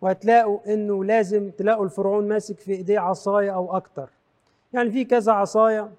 [0.00, 4.08] وهتلاقوا إنه لازم تلاقوا الفرعون ماسك في إيديه عصاية أو أكتر.
[4.72, 5.90] يعني في كذا عصاية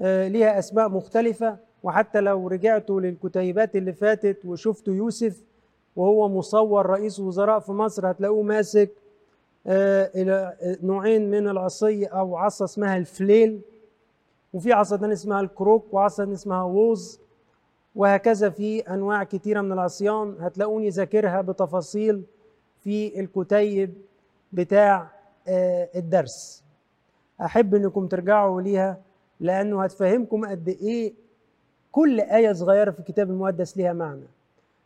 [0.00, 1.56] آه، ليها أسماء مختلفة.
[1.82, 5.42] وحتى لو رجعتوا للكتيبات اللي فاتت وشفتوا يوسف
[5.96, 8.90] وهو مصور رئيس وزراء في مصر هتلاقوه ماسك
[9.66, 13.60] آه، نوعين من العصي أو عصا اسمها الفليل
[14.52, 17.20] وفي عصا تانية اسمها الكروك وعصا اسمها ووز
[17.94, 20.36] وهكذا في أنواع كتيرة من العصيان.
[20.40, 22.22] هتلاقوني ذاكرها بتفاصيل
[22.80, 23.94] في الكتيب
[24.52, 25.10] بتاع
[25.48, 26.64] آه، الدرس.
[27.40, 29.00] أحب إنكم ترجعوا ليها
[29.40, 31.14] لأنه هتفهمكم قد إيه
[31.92, 34.26] كل آية صغيرة في الكتاب المقدس ليها معنى.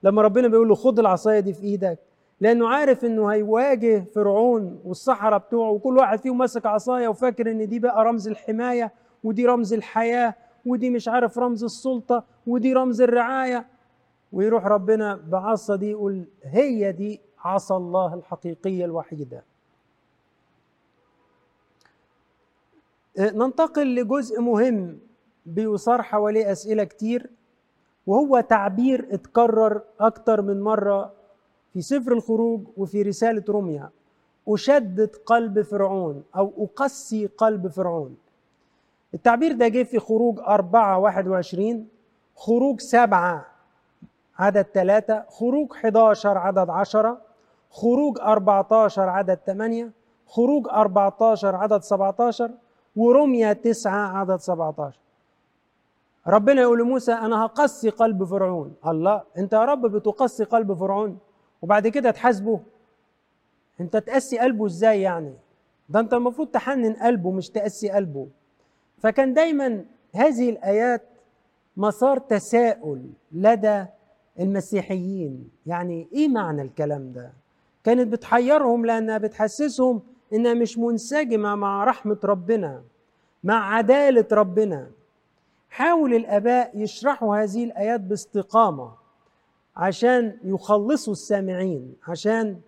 [0.03, 1.99] لما ربنا بيقول له خد العصاية دي في إيدك
[2.41, 7.78] لأنه عارف إنه هيواجه فرعون والصحراء بتوعه وكل واحد فيهم ماسك عصاية وفاكر إن دي
[7.78, 8.93] بقى رمز الحماية
[9.24, 10.34] ودي رمز الحياة
[10.66, 13.66] ودي مش عارف رمز السلطة ودي رمز الرعاية.
[14.32, 19.45] ويروح ربنا بعصا دي يقول هي دي عصا الله الحقيقية الوحيدة.
[23.18, 24.99] ننتقل لجزء مهم
[25.47, 27.30] بيصار حواليه أسئلة كتير
[28.07, 31.12] وهو تعبير اتكرر أكتر من مرة
[31.72, 33.90] في سفر الخروج وفي رسالة روميا
[34.48, 38.16] أشدد قلب فرعون أو أقسي قلب فرعون.
[39.14, 41.88] التعبير ده جه في خروج أربعة واحد وعشرين
[42.36, 43.46] خروج سبعة
[44.38, 47.18] عدد ثلاثة خروج 11 عدد عشرة
[47.70, 49.90] خروج 14 عدد ثمانية
[50.26, 52.50] خروج 14 عدد 17
[52.96, 54.98] ورمية تسعة عدد 17
[56.26, 58.74] ربنا يقول لموسى أنا هقسي قلب فرعون.
[58.86, 61.18] الله أنت يا رب بتقسي قلب فرعون؟
[61.62, 62.61] وبعد كده تحاسبه.
[63.80, 65.34] انت تقسي قلبه إزاي يعني؟
[65.88, 68.28] ده انت المفروض تحنن قلبه مش تقسي قلبه.
[68.98, 69.84] فكان دايما
[70.14, 71.02] هذه الآيات
[71.76, 73.84] مسار تساؤل لدى
[74.40, 75.50] المسيحيين.
[75.66, 77.32] يعني إيه معنى الكلام ده؟
[77.84, 80.02] كانت بتحيرهم لأنها بتحسسهم
[80.32, 82.82] إنها مش منسجمة مع رحمة ربنا
[83.44, 84.90] مع عدالة ربنا.
[85.70, 88.99] حاول الآباء يشرحوا هذه الآيات باستقامة.
[89.81, 92.61] عشان يخلصوا السامعين عشان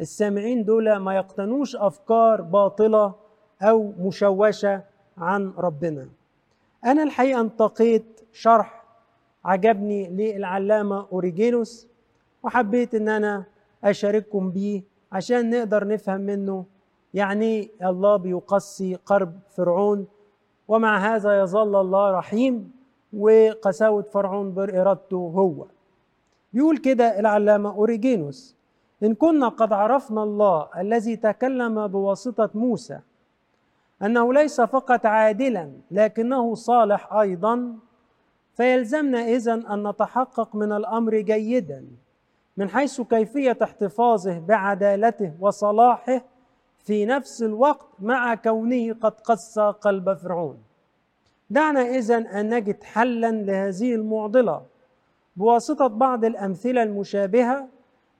[0.00, 3.14] السامعين دول ما يقتنوش أفكار باطلة
[3.62, 4.82] أو مشوشة
[5.18, 6.08] عن ربنا.
[6.84, 8.84] أنا الحقيقة انتقيت شرح
[9.44, 11.86] عجبني للعلامة أوريجينوس
[12.42, 13.44] وحبيت إن أنا
[13.84, 14.82] أشارككم بيه
[15.12, 16.64] عشان نقدر نفهم منه
[17.14, 20.06] يعني الله بيقسي قرب فرعون
[20.68, 22.72] ومع هذا يظل الله رحيم
[23.12, 25.66] وقساوة فرعون بإرادته هو.
[26.52, 28.56] بيقول كده العلامة أوريجينوس.
[29.02, 32.98] إن كنا قد عرفنا الله الذي تكلم بواسطة موسى
[34.02, 37.74] أنه ليس فقط عادلا لكنه صالح أيضا.
[38.54, 41.84] فيلزمنا إذن أن نتحقق من الأمر جيدا
[42.56, 46.22] من حيث كيفية احتفاظه بعدالته وصلاحه
[46.78, 50.58] في نفس الوقت مع كونه قد قسى قلب فرعون.
[51.50, 54.62] دعنا إذن أن نجد حلا لهذه المعضلة.
[55.36, 57.68] بواسطة بعض الأمثلة المشابهة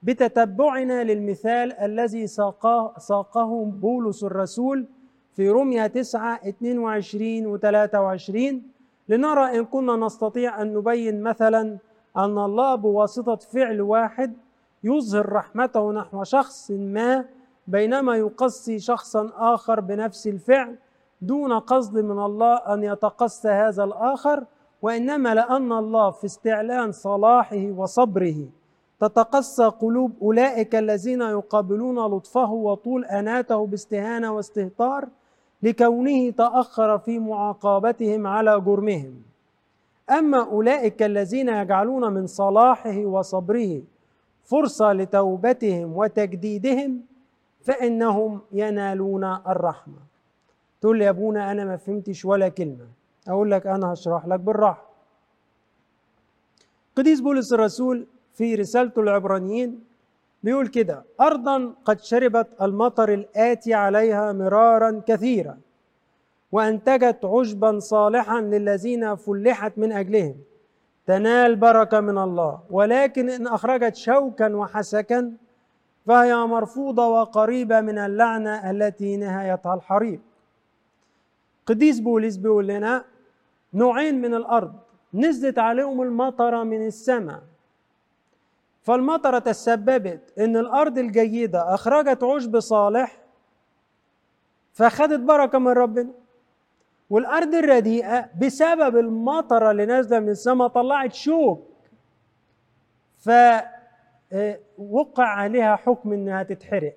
[0.02, 4.86] بتتبعنا للمثال الذي ساقه, ساقه بولس الرسول
[5.36, 8.62] في رمية 9 22 و 23
[9.08, 11.78] لنرى إن كنا نستطيع أن نبين مثلا
[12.16, 14.32] أن الله بواسطة فعل واحد
[14.84, 17.24] يظهر رحمته نحو شخص ما
[17.66, 20.76] بينما يقصي شخصا آخر بنفس الفعل
[21.22, 24.44] دون قصد من الله أن يتقصى هذا الآخر
[24.82, 28.48] وإنما لأن الله في استعلان صلاحه وصبره.
[29.00, 35.08] تتقسى قلوب أولئك الذين يقابلون لطفه وطول أناته باستهانة واستهتار
[35.62, 39.22] لكونه تأخر في معاقبتهم على جرمهم.
[40.10, 43.82] أما أولئك الذين يجعلون من صلاحه وصبره
[44.44, 47.00] فرصة لتوبتهم وتجديدهم
[47.60, 50.00] فإنهم ينالون الرحمة.
[50.80, 52.99] تقول لي يا أبونا أنا ما فهمتش ولا كلمة.
[53.28, 54.90] أقول لك أنا هشرح لك بالراحة.
[56.96, 59.84] قديس بولس الرسول في رسالته العبرانيين
[60.42, 65.58] بيقول كده أرضا قد شربت المطر الآتي عليها مرارا كثيرا
[66.52, 70.36] وأنتجت عشبا صالحا للذين فلحت من أجلهم
[71.06, 75.32] تنال بركة من الله ولكن إن أخرجت شوكا وحسكا
[76.06, 80.20] فهي مرفوضة وقريبة من اللعنة التي نهايتها الحريق.
[81.70, 83.04] قديس بولس بيقول لنا
[83.74, 84.72] نوعين من الأرض
[85.14, 87.42] نزلت عليهم المطرة من السماء.
[88.82, 93.16] فالمطرة تسببت إن الأرض الجيدة أخرجت عشب صالح
[94.72, 96.10] فأخذت بركة من ربنا.
[97.10, 101.66] والأرض الرديئة بسبب المطرة اللي نازلة من السماء طلعت شوك.
[103.18, 106.96] فوقع عليها حكم إنها تتحرق.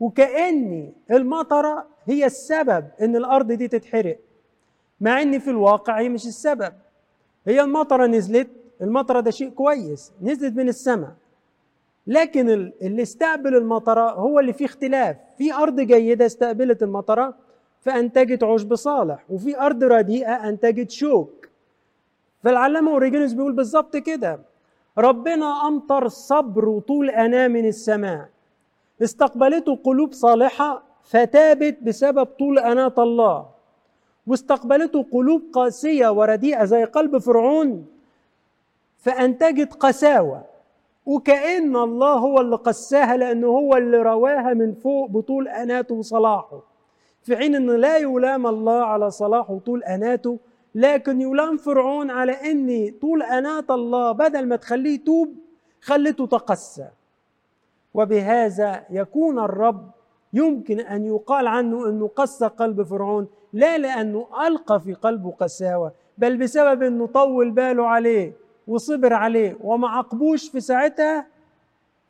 [0.00, 4.18] وكأن المطرة هي السبب إن الأرض دي تتحرق.
[5.00, 6.72] مع إن في الواقع هي مش السبب.
[7.46, 8.48] هي المطرة نزلت
[8.82, 11.14] المطرة ده شيء كويس نزلت من السماء.
[12.06, 12.50] لكن
[12.82, 15.16] اللي استقبل المطرة هو اللي فيه اختلاف.
[15.38, 17.34] في أرض جيدة استقبلت المطرة
[17.80, 19.24] فانتجت عشب صالح.
[19.30, 21.48] وفي أرض رديئة انتجت شوك.
[22.44, 24.40] فالعلامة أوريجينوس بيقول بالظبط كده.
[24.98, 28.28] ربنا أمطر صبر وطول أنا من السماء.
[29.02, 33.46] استقبلته قلوب صالحة فتابت بسبب طول أناة الله.
[34.26, 37.86] واستقبلته قلوب قاسية ورديئة زي قلب فرعون
[38.98, 40.44] فأنتجت قساوة.
[41.06, 46.60] وكأن الله هو اللي قساها لأنه هو اللي رواها من فوق بطول أناته وصلاحه.
[47.22, 50.38] في حين أنه لا يلام الله على صلاحه وطول أناته
[50.74, 55.34] لكن يلام فرعون على أن طول أنات الله بدل ما تخليه يتوب
[55.80, 56.86] خلته تقسى
[57.96, 59.90] وبهذا يكون الرب
[60.32, 66.36] يمكن أن يقال عنه أنه قسى قلب فرعون لا لأنه ألقى في قلبه قساوة بل
[66.36, 68.32] بسبب أنه طول باله عليه
[68.68, 71.26] وصبر عليه وما عاقبوش في ساعتها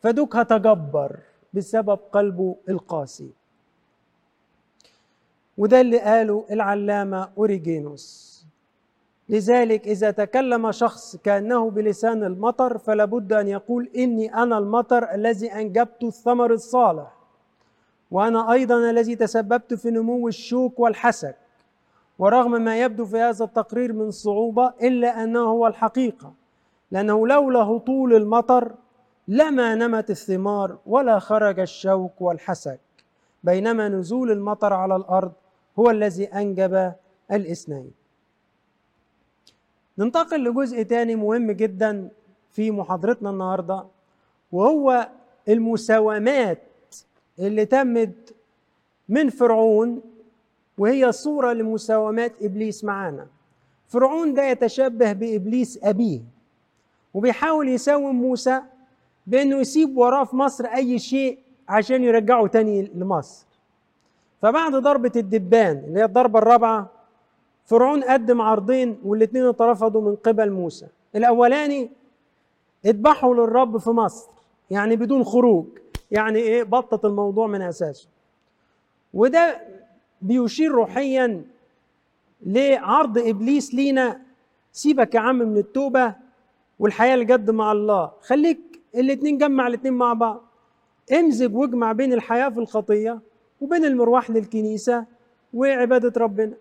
[0.02, 1.16] فدوك هتجبر
[1.54, 3.30] بسبب قلبه القاسي.
[5.58, 8.25] وده اللي قاله العلامة أوريجينوس.
[9.28, 15.52] لذلك إذا تكلم شخص كأنه بلسان المطر فلا بد أن يقول إني أنا المطر الذي
[15.52, 17.16] أنجبت الثمر الصالح
[18.10, 21.36] وأنا أيضا الذي تسببت في نمو الشوك والحسك
[22.18, 26.32] ورغم ما يبدو في هذا التقرير من صعوبة إلا أنه هو الحقيقة
[26.90, 28.74] لأنه لولا هطول المطر
[29.28, 32.80] لما نمت الثمار ولا خرج الشوك والحسك
[33.44, 35.32] بينما نزول المطر على الأرض
[35.78, 36.92] هو الذي أنجب
[37.32, 38.05] الاثنين.
[39.98, 42.08] ننتقل لجزء تاني مهم جدا
[42.52, 43.84] في محاضرتنا النهارده
[44.52, 45.08] وهو
[45.48, 46.62] المساومات
[47.38, 48.34] اللي تمت
[49.08, 50.00] من فرعون
[50.78, 53.26] وهي صورة لمساومات إبليس معانا.
[53.88, 56.20] فرعون ده يتشبه بإبليس أبيه
[57.14, 58.62] وبيحاول يساوم موسى
[59.26, 61.38] بإنه يسيب وراه في مصر أي شيء
[61.68, 63.46] عشان يرجعه تاني لمصر.
[64.42, 66.90] فبعد ضربة الدبان اللي هي الضربة الرابعة
[67.66, 70.86] فرعون قدم عرضين والاثنين اترفضوا من قبل موسى.
[71.16, 71.90] الأولاني
[72.86, 74.28] اذبحوا للرب في مصر
[74.70, 75.66] يعني بدون خروج
[76.10, 78.08] يعني إيه بطت الموضوع من أساسه.
[79.14, 79.60] وده
[80.22, 81.44] بيشير روحيا
[82.46, 84.20] لعرض إبليس لينا
[84.72, 86.14] سيبك يا عم من التوبة
[86.78, 88.10] والحياة الجد مع الله.
[88.20, 90.42] خليك الاثنين جمع الاثنين مع بعض.
[91.12, 93.20] امزج واجمع بين الحياة في الخطية
[93.60, 95.04] وبين المروح للكنيسة
[95.54, 96.52] وعبادة ربنا.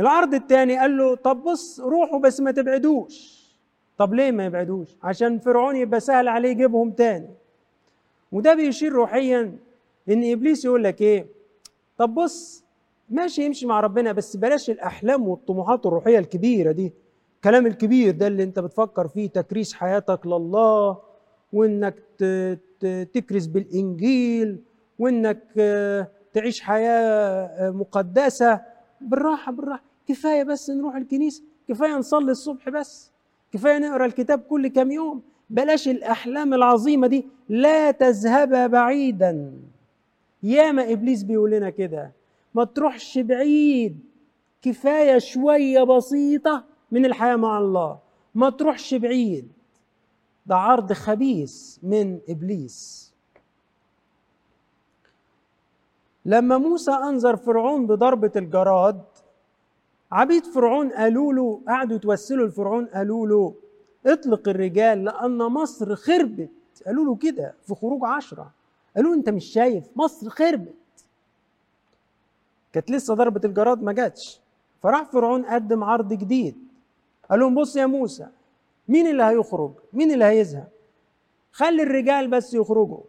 [0.00, 3.40] العرض الثاني قال له طب بص روحوا بس ما تبعدوش.
[3.98, 7.28] طب ليه ما يبعدوش؟ عشان فرعون يبقى سهل عليه يجيبهم تاني.
[8.32, 9.56] وده بيشير روحيا
[10.08, 11.26] إن إبليس يقول لك إيه؟
[11.98, 12.64] طب بص
[13.10, 16.92] ماشي يمشي مع ربنا بس بلاش الأحلام والطموحات الروحية الكبيرة دي.
[17.36, 20.98] الكلام الكبير ده اللي أنت بتفكر فيه تكريس حياتك لله
[21.52, 21.94] وإنك
[23.12, 24.58] تكرز بالإنجيل
[24.98, 25.42] وإنك
[26.32, 28.60] تعيش حياة مقدسة.
[29.00, 29.89] بالراحة بالراحة.
[30.10, 33.10] كفاية بس نروح الكنيسة كفاية نصلي الصبح بس
[33.52, 35.22] كفاية نقرأ الكتاب كل كام يوم.
[35.50, 39.52] بلاش الأحلام العظيمة دي لا تذهب بعيدا.
[40.42, 42.12] ياما إبليس بيقول لنا كده
[42.54, 44.00] ما تروحش بعيد.
[44.62, 47.98] كفاية شوية بسيطة من الحياة مع الله.
[48.34, 49.48] ما تروحش بعيد.
[50.46, 53.10] ده عرض خبيث من إبليس.
[56.24, 59.02] لما موسى أنذر فرعون بضربة الجراد
[60.12, 63.54] عبيد فرعون قالوا له قعدوا يتوسلوا لفرعون قالوا له
[64.06, 66.50] اطلق الرجال لأن مصر خربت.
[66.86, 68.50] قالوا له كده في خروج عشرة.
[68.96, 70.74] قالوا أنت مش شايف مصر خربت.
[72.72, 74.40] كانت لسه ضربة الجراد ما جاتش.
[74.82, 76.56] فراح فرعون قدم عرض جديد.
[77.30, 78.26] قال لهم بص يا موسى
[78.88, 80.68] مين اللي هيخرج؟ مين اللي هيذهب؟
[81.52, 83.00] خلي الرجال بس يخرجوا.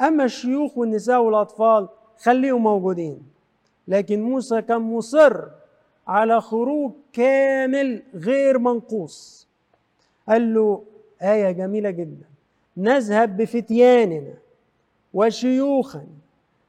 [0.00, 3.22] أما الشيوخ والنساء والأطفال خليهم موجودين.
[3.88, 5.59] لكن موسى كان مصر.
[6.06, 9.48] على خروج كامل غير منقوص.
[10.28, 10.84] قال له
[11.22, 12.26] آية جميلة جدا.
[12.76, 14.34] نذهب بفتياننا
[15.14, 16.06] وشيوخنا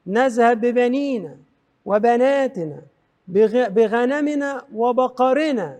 [0.07, 1.37] نذهب ببنينا
[1.85, 2.81] وبناتنا
[3.27, 5.79] بغنمنا وبقرنا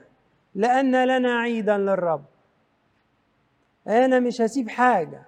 [0.56, 2.24] لأن لنا عيدا للرب.
[3.88, 5.22] أنا مش هسيب حاجة.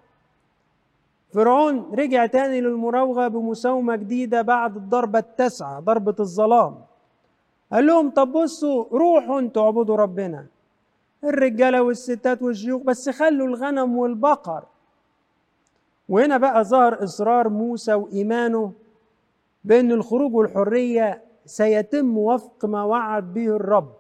[1.34, 6.76] فرعون رجع تاني للمراوغة بمساومة جديدة بعد الضربة التاسعة ضربة الظلام.
[7.72, 10.46] قال لهم طب بصوا روحوا أنتوا اعبدوا ربنا.
[11.24, 14.64] الرجالة والستات والشيوخ بس خلوا الغنم والبقر.
[16.10, 18.72] وهنا بقى ظهر إصرار موسى وإيمانه
[19.64, 23.94] بأن الخروج والحرية سيتم وفق ما وعد به الرب.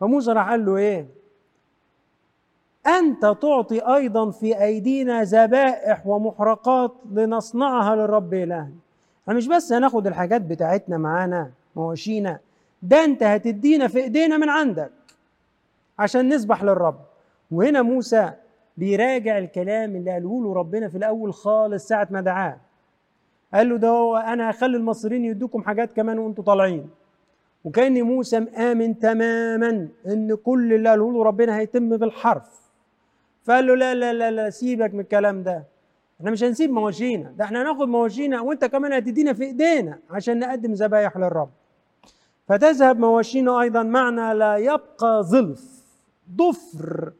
[0.00, 1.06] فموسى راح قال له إيه؟
[2.86, 8.70] أنت تعطي أيضا في أيدينا ذبائح ومحرقات لنصنعها للرب الهنا
[9.22, 11.50] إحنا مش بس هناخد الحاجات بتاعتنا معانا.
[11.76, 12.38] مواشينا
[12.82, 14.90] ده انت هتدينا في ايدينا من عندك
[15.98, 17.00] عشان نسبح للرب.
[17.50, 18.30] وهنا موسى
[18.76, 22.56] بيراجع الكلام اللي قاله له ربنا في الأول خالص ساعة ما دعاه.
[23.54, 26.90] قال له ده هو أنا هخلي المصريين يدوكم حاجات كمان وأنتوا طالعين.
[27.64, 32.60] وكأن موسى مآمن تماما إن كل اللي قاله له ربنا هيتم بالحرف.
[33.44, 35.64] فقال له لا لا لا لا سيبك من الكلام ده.
[36.20, 37.30] إحنا مش هنسيب مواشينا.
[37.38, 41.50] ده إحنا هناخد مواشينا وأنت كمان هتدينا في إيدينا عشان نقدم ذبايح للرب.
[42.48, 45.64] فتذهب مواشينا أيضا معنا لا يبقى ظلف
[46.36, 47.12] ضفر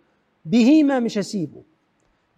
[0.44, 1.62] بهيمه مش هسيبه.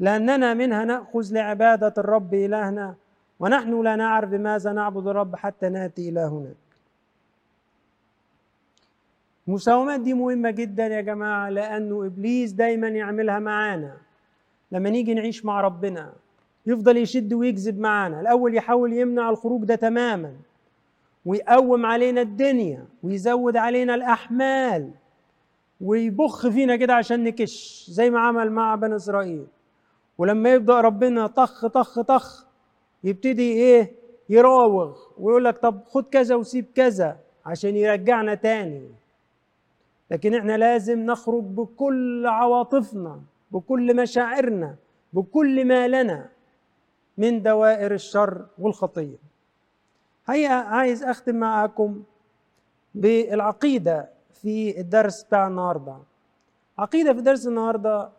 [0.01, 2.95] لأننا منها نأخذ لعبادة الرب إلهنا
[3.41, 6.57] ونحن لا نعرف بماذا نعبد الرب حتى نأتي إلى هناك.
[9.49, 13.97] المساومات دي مهمة جدا يا جماعة لأنه إبليس دايما يعملها معانا.
[14.72, 16.12] لما نيجي نعيش مع ربنا
[16.66, 18.20] يفضل يشد ويجذب معانا.
[18.20, 20.32] الأول يحاول يمنع الخروج ده تماما.
[21.29, 24.91] ويقوم علينا الدنيا ويزود علينا الأحمال
[25.81, 29.47] ويبخ فينا كده عشان نكش زي ما عمل مع بني إسرائيل.
[30.18, 32.47] ولما يبدأ ربنا طخ طخ طخ
[33.05, 33.93] يبتدي إيه؟
[34.29, 37.16] يراوغ ويقول لك طب خد كذا وسيب كذا
[37.47, 38.89] عشان يرجعنا تاني.
[40.11, 43.20] لكن إحنا لازم نخرج بكل عواطفنا
[43.51, 44.76] بكل مشاعرنا
[45.12, 46.29] بكل ما لنا
[47.18, 49.28] من دوائر الشر والخطيه
[50.29, 52.03] هيا عايز أختم معاكم
[52.95, 55.97] بالعقيدة في الدرس بتاع النهارده.
[56.79, 58.11] عقيدة في درس النهارده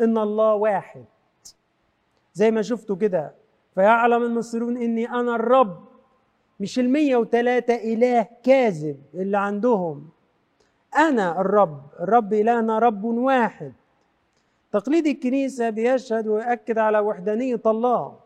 [0.00, 1.04] إن الله واحد.
[2.34, 3.34] زي ما شفتوا كده
[3.74, 5.84] فيعلم المصريون إني أنا الرب
[6.60, 10.08] مش المية وتلاتة إله كاذب اللي عندهم.
[10.98, 13.72] أنا الرب الرب إلهنا رب واحد.
[14.72, 18.25] تقليد الكنيسة بيشهد ويؤكد على وحدانية الله.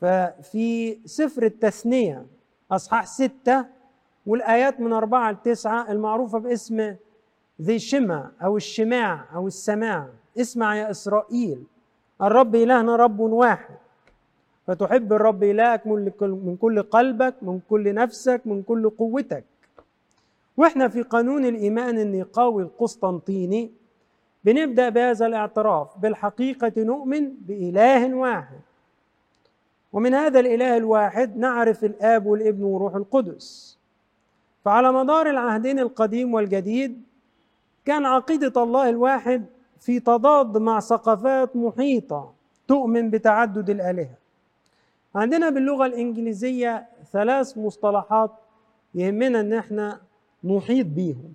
[0.00, 2.26] ففي سفر التثنية
[2.72, 3.66] أصحاح ستة
[4.26, 6.94] والآيات من أربعة لتسعة المعروفة باسم
[7.62, 10.08] ذي شمع أو الشماع أو السماع.
[10.38, 11.64] اسمع يا إسرائيل
[12.22, 13.76] الرب إلهنا رب واحد.
[14.66, 19.44] فتحب الرب إلهك من كل قلبك من كل نفسك من كل قوتك.
[20.56, 23.72] وإحنا في قانون الإيمان النقاوي القسطنطيني
[24.44, 28.60] بنبدأ بهذا الاعتراف بالحقيقة نؤمن بإله واحد.
[29.92, 33.78] ومن هذا الإله الواحد نعرف الآب والابن وروح القدس.
[34.64, 37.02] فعلى مدار العهدين القديم والجديد
[37.84, 39.44] كان عقيدة الله الواحد
[39.80, 42.32] في تضاد مع ثقافات محيطة
[42.68, 44.14] تؤمن بتعدد الآلهة.
[45.14, 48.30] عندنا باللغة الإنجليزية ثلاث مصطلحات
[48.94, 50.00] يهمنا إن إحنا
[50.44, 51.32] نحيط بيهم.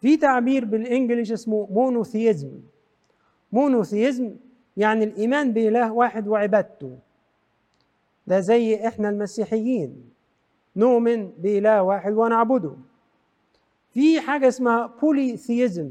[0.00, 2.50] في تعبير بال English اسمه monotheism
[3.52, 4.34] monotheism
[4.76, 6.98] يعني الإيمان بإله واحد وعبادته.
[8.26, 10.10] ده زي إحنا المسيحيين.
[10.76, 12.74] نؤمن بإله واحد ونعبده.
[13.90, 15.90] في حاجة اسمها بوليثيزم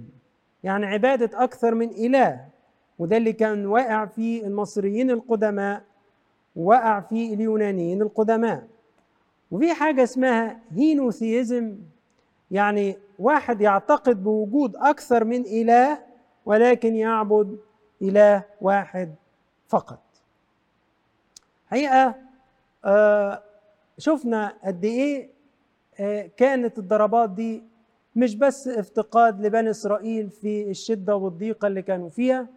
[0.63, 2.45] يعني عبادة أكثر من إله.
[2.99, 5.83] وده اللي كان واقع فيه المصريين القدماء
[6.55, 8.67] وقع فيه اليونانيين القدماء.
[9.51, 11.75] وفي حاجة اسمها هينوثيزم
[12.51, 15.99] يعني واحد يعتقد بوجود أكثر من إله
[16.45, 17.57] ولكن يعبد
[18.01, 19.15] إله واحد
[19.67, 19.99] فقط.
[21.71, 22.15] حقيقة
[22.85, 23.43] آه
[23.97, 25.29] شفنا قد إيه
[25.99, 27.63] آه كانت الضربات دي
[28.15, 32.47] مش بس افتقاد لبني إسرائيل في الشدة والضيقة اللي كانوا فيها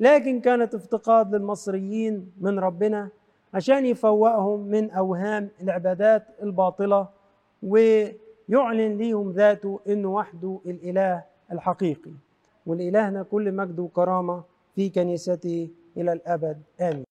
[0.00, 3.08] لكن كانت افتقاد للمصريين من ربنا
[3.54, 7.08] عشان يفوقهم من أوهام العبادات الباطلة
[7.62, 12.10] ويعلن ليهم ذاته إنه وحده الإله الحقيقي.
[12.66, 14.42] ولإلهنا كل مجد وكرامة
[14.74, 16.62] في كنيسته إلى الأبد.
[16.80, 17.04] آمين.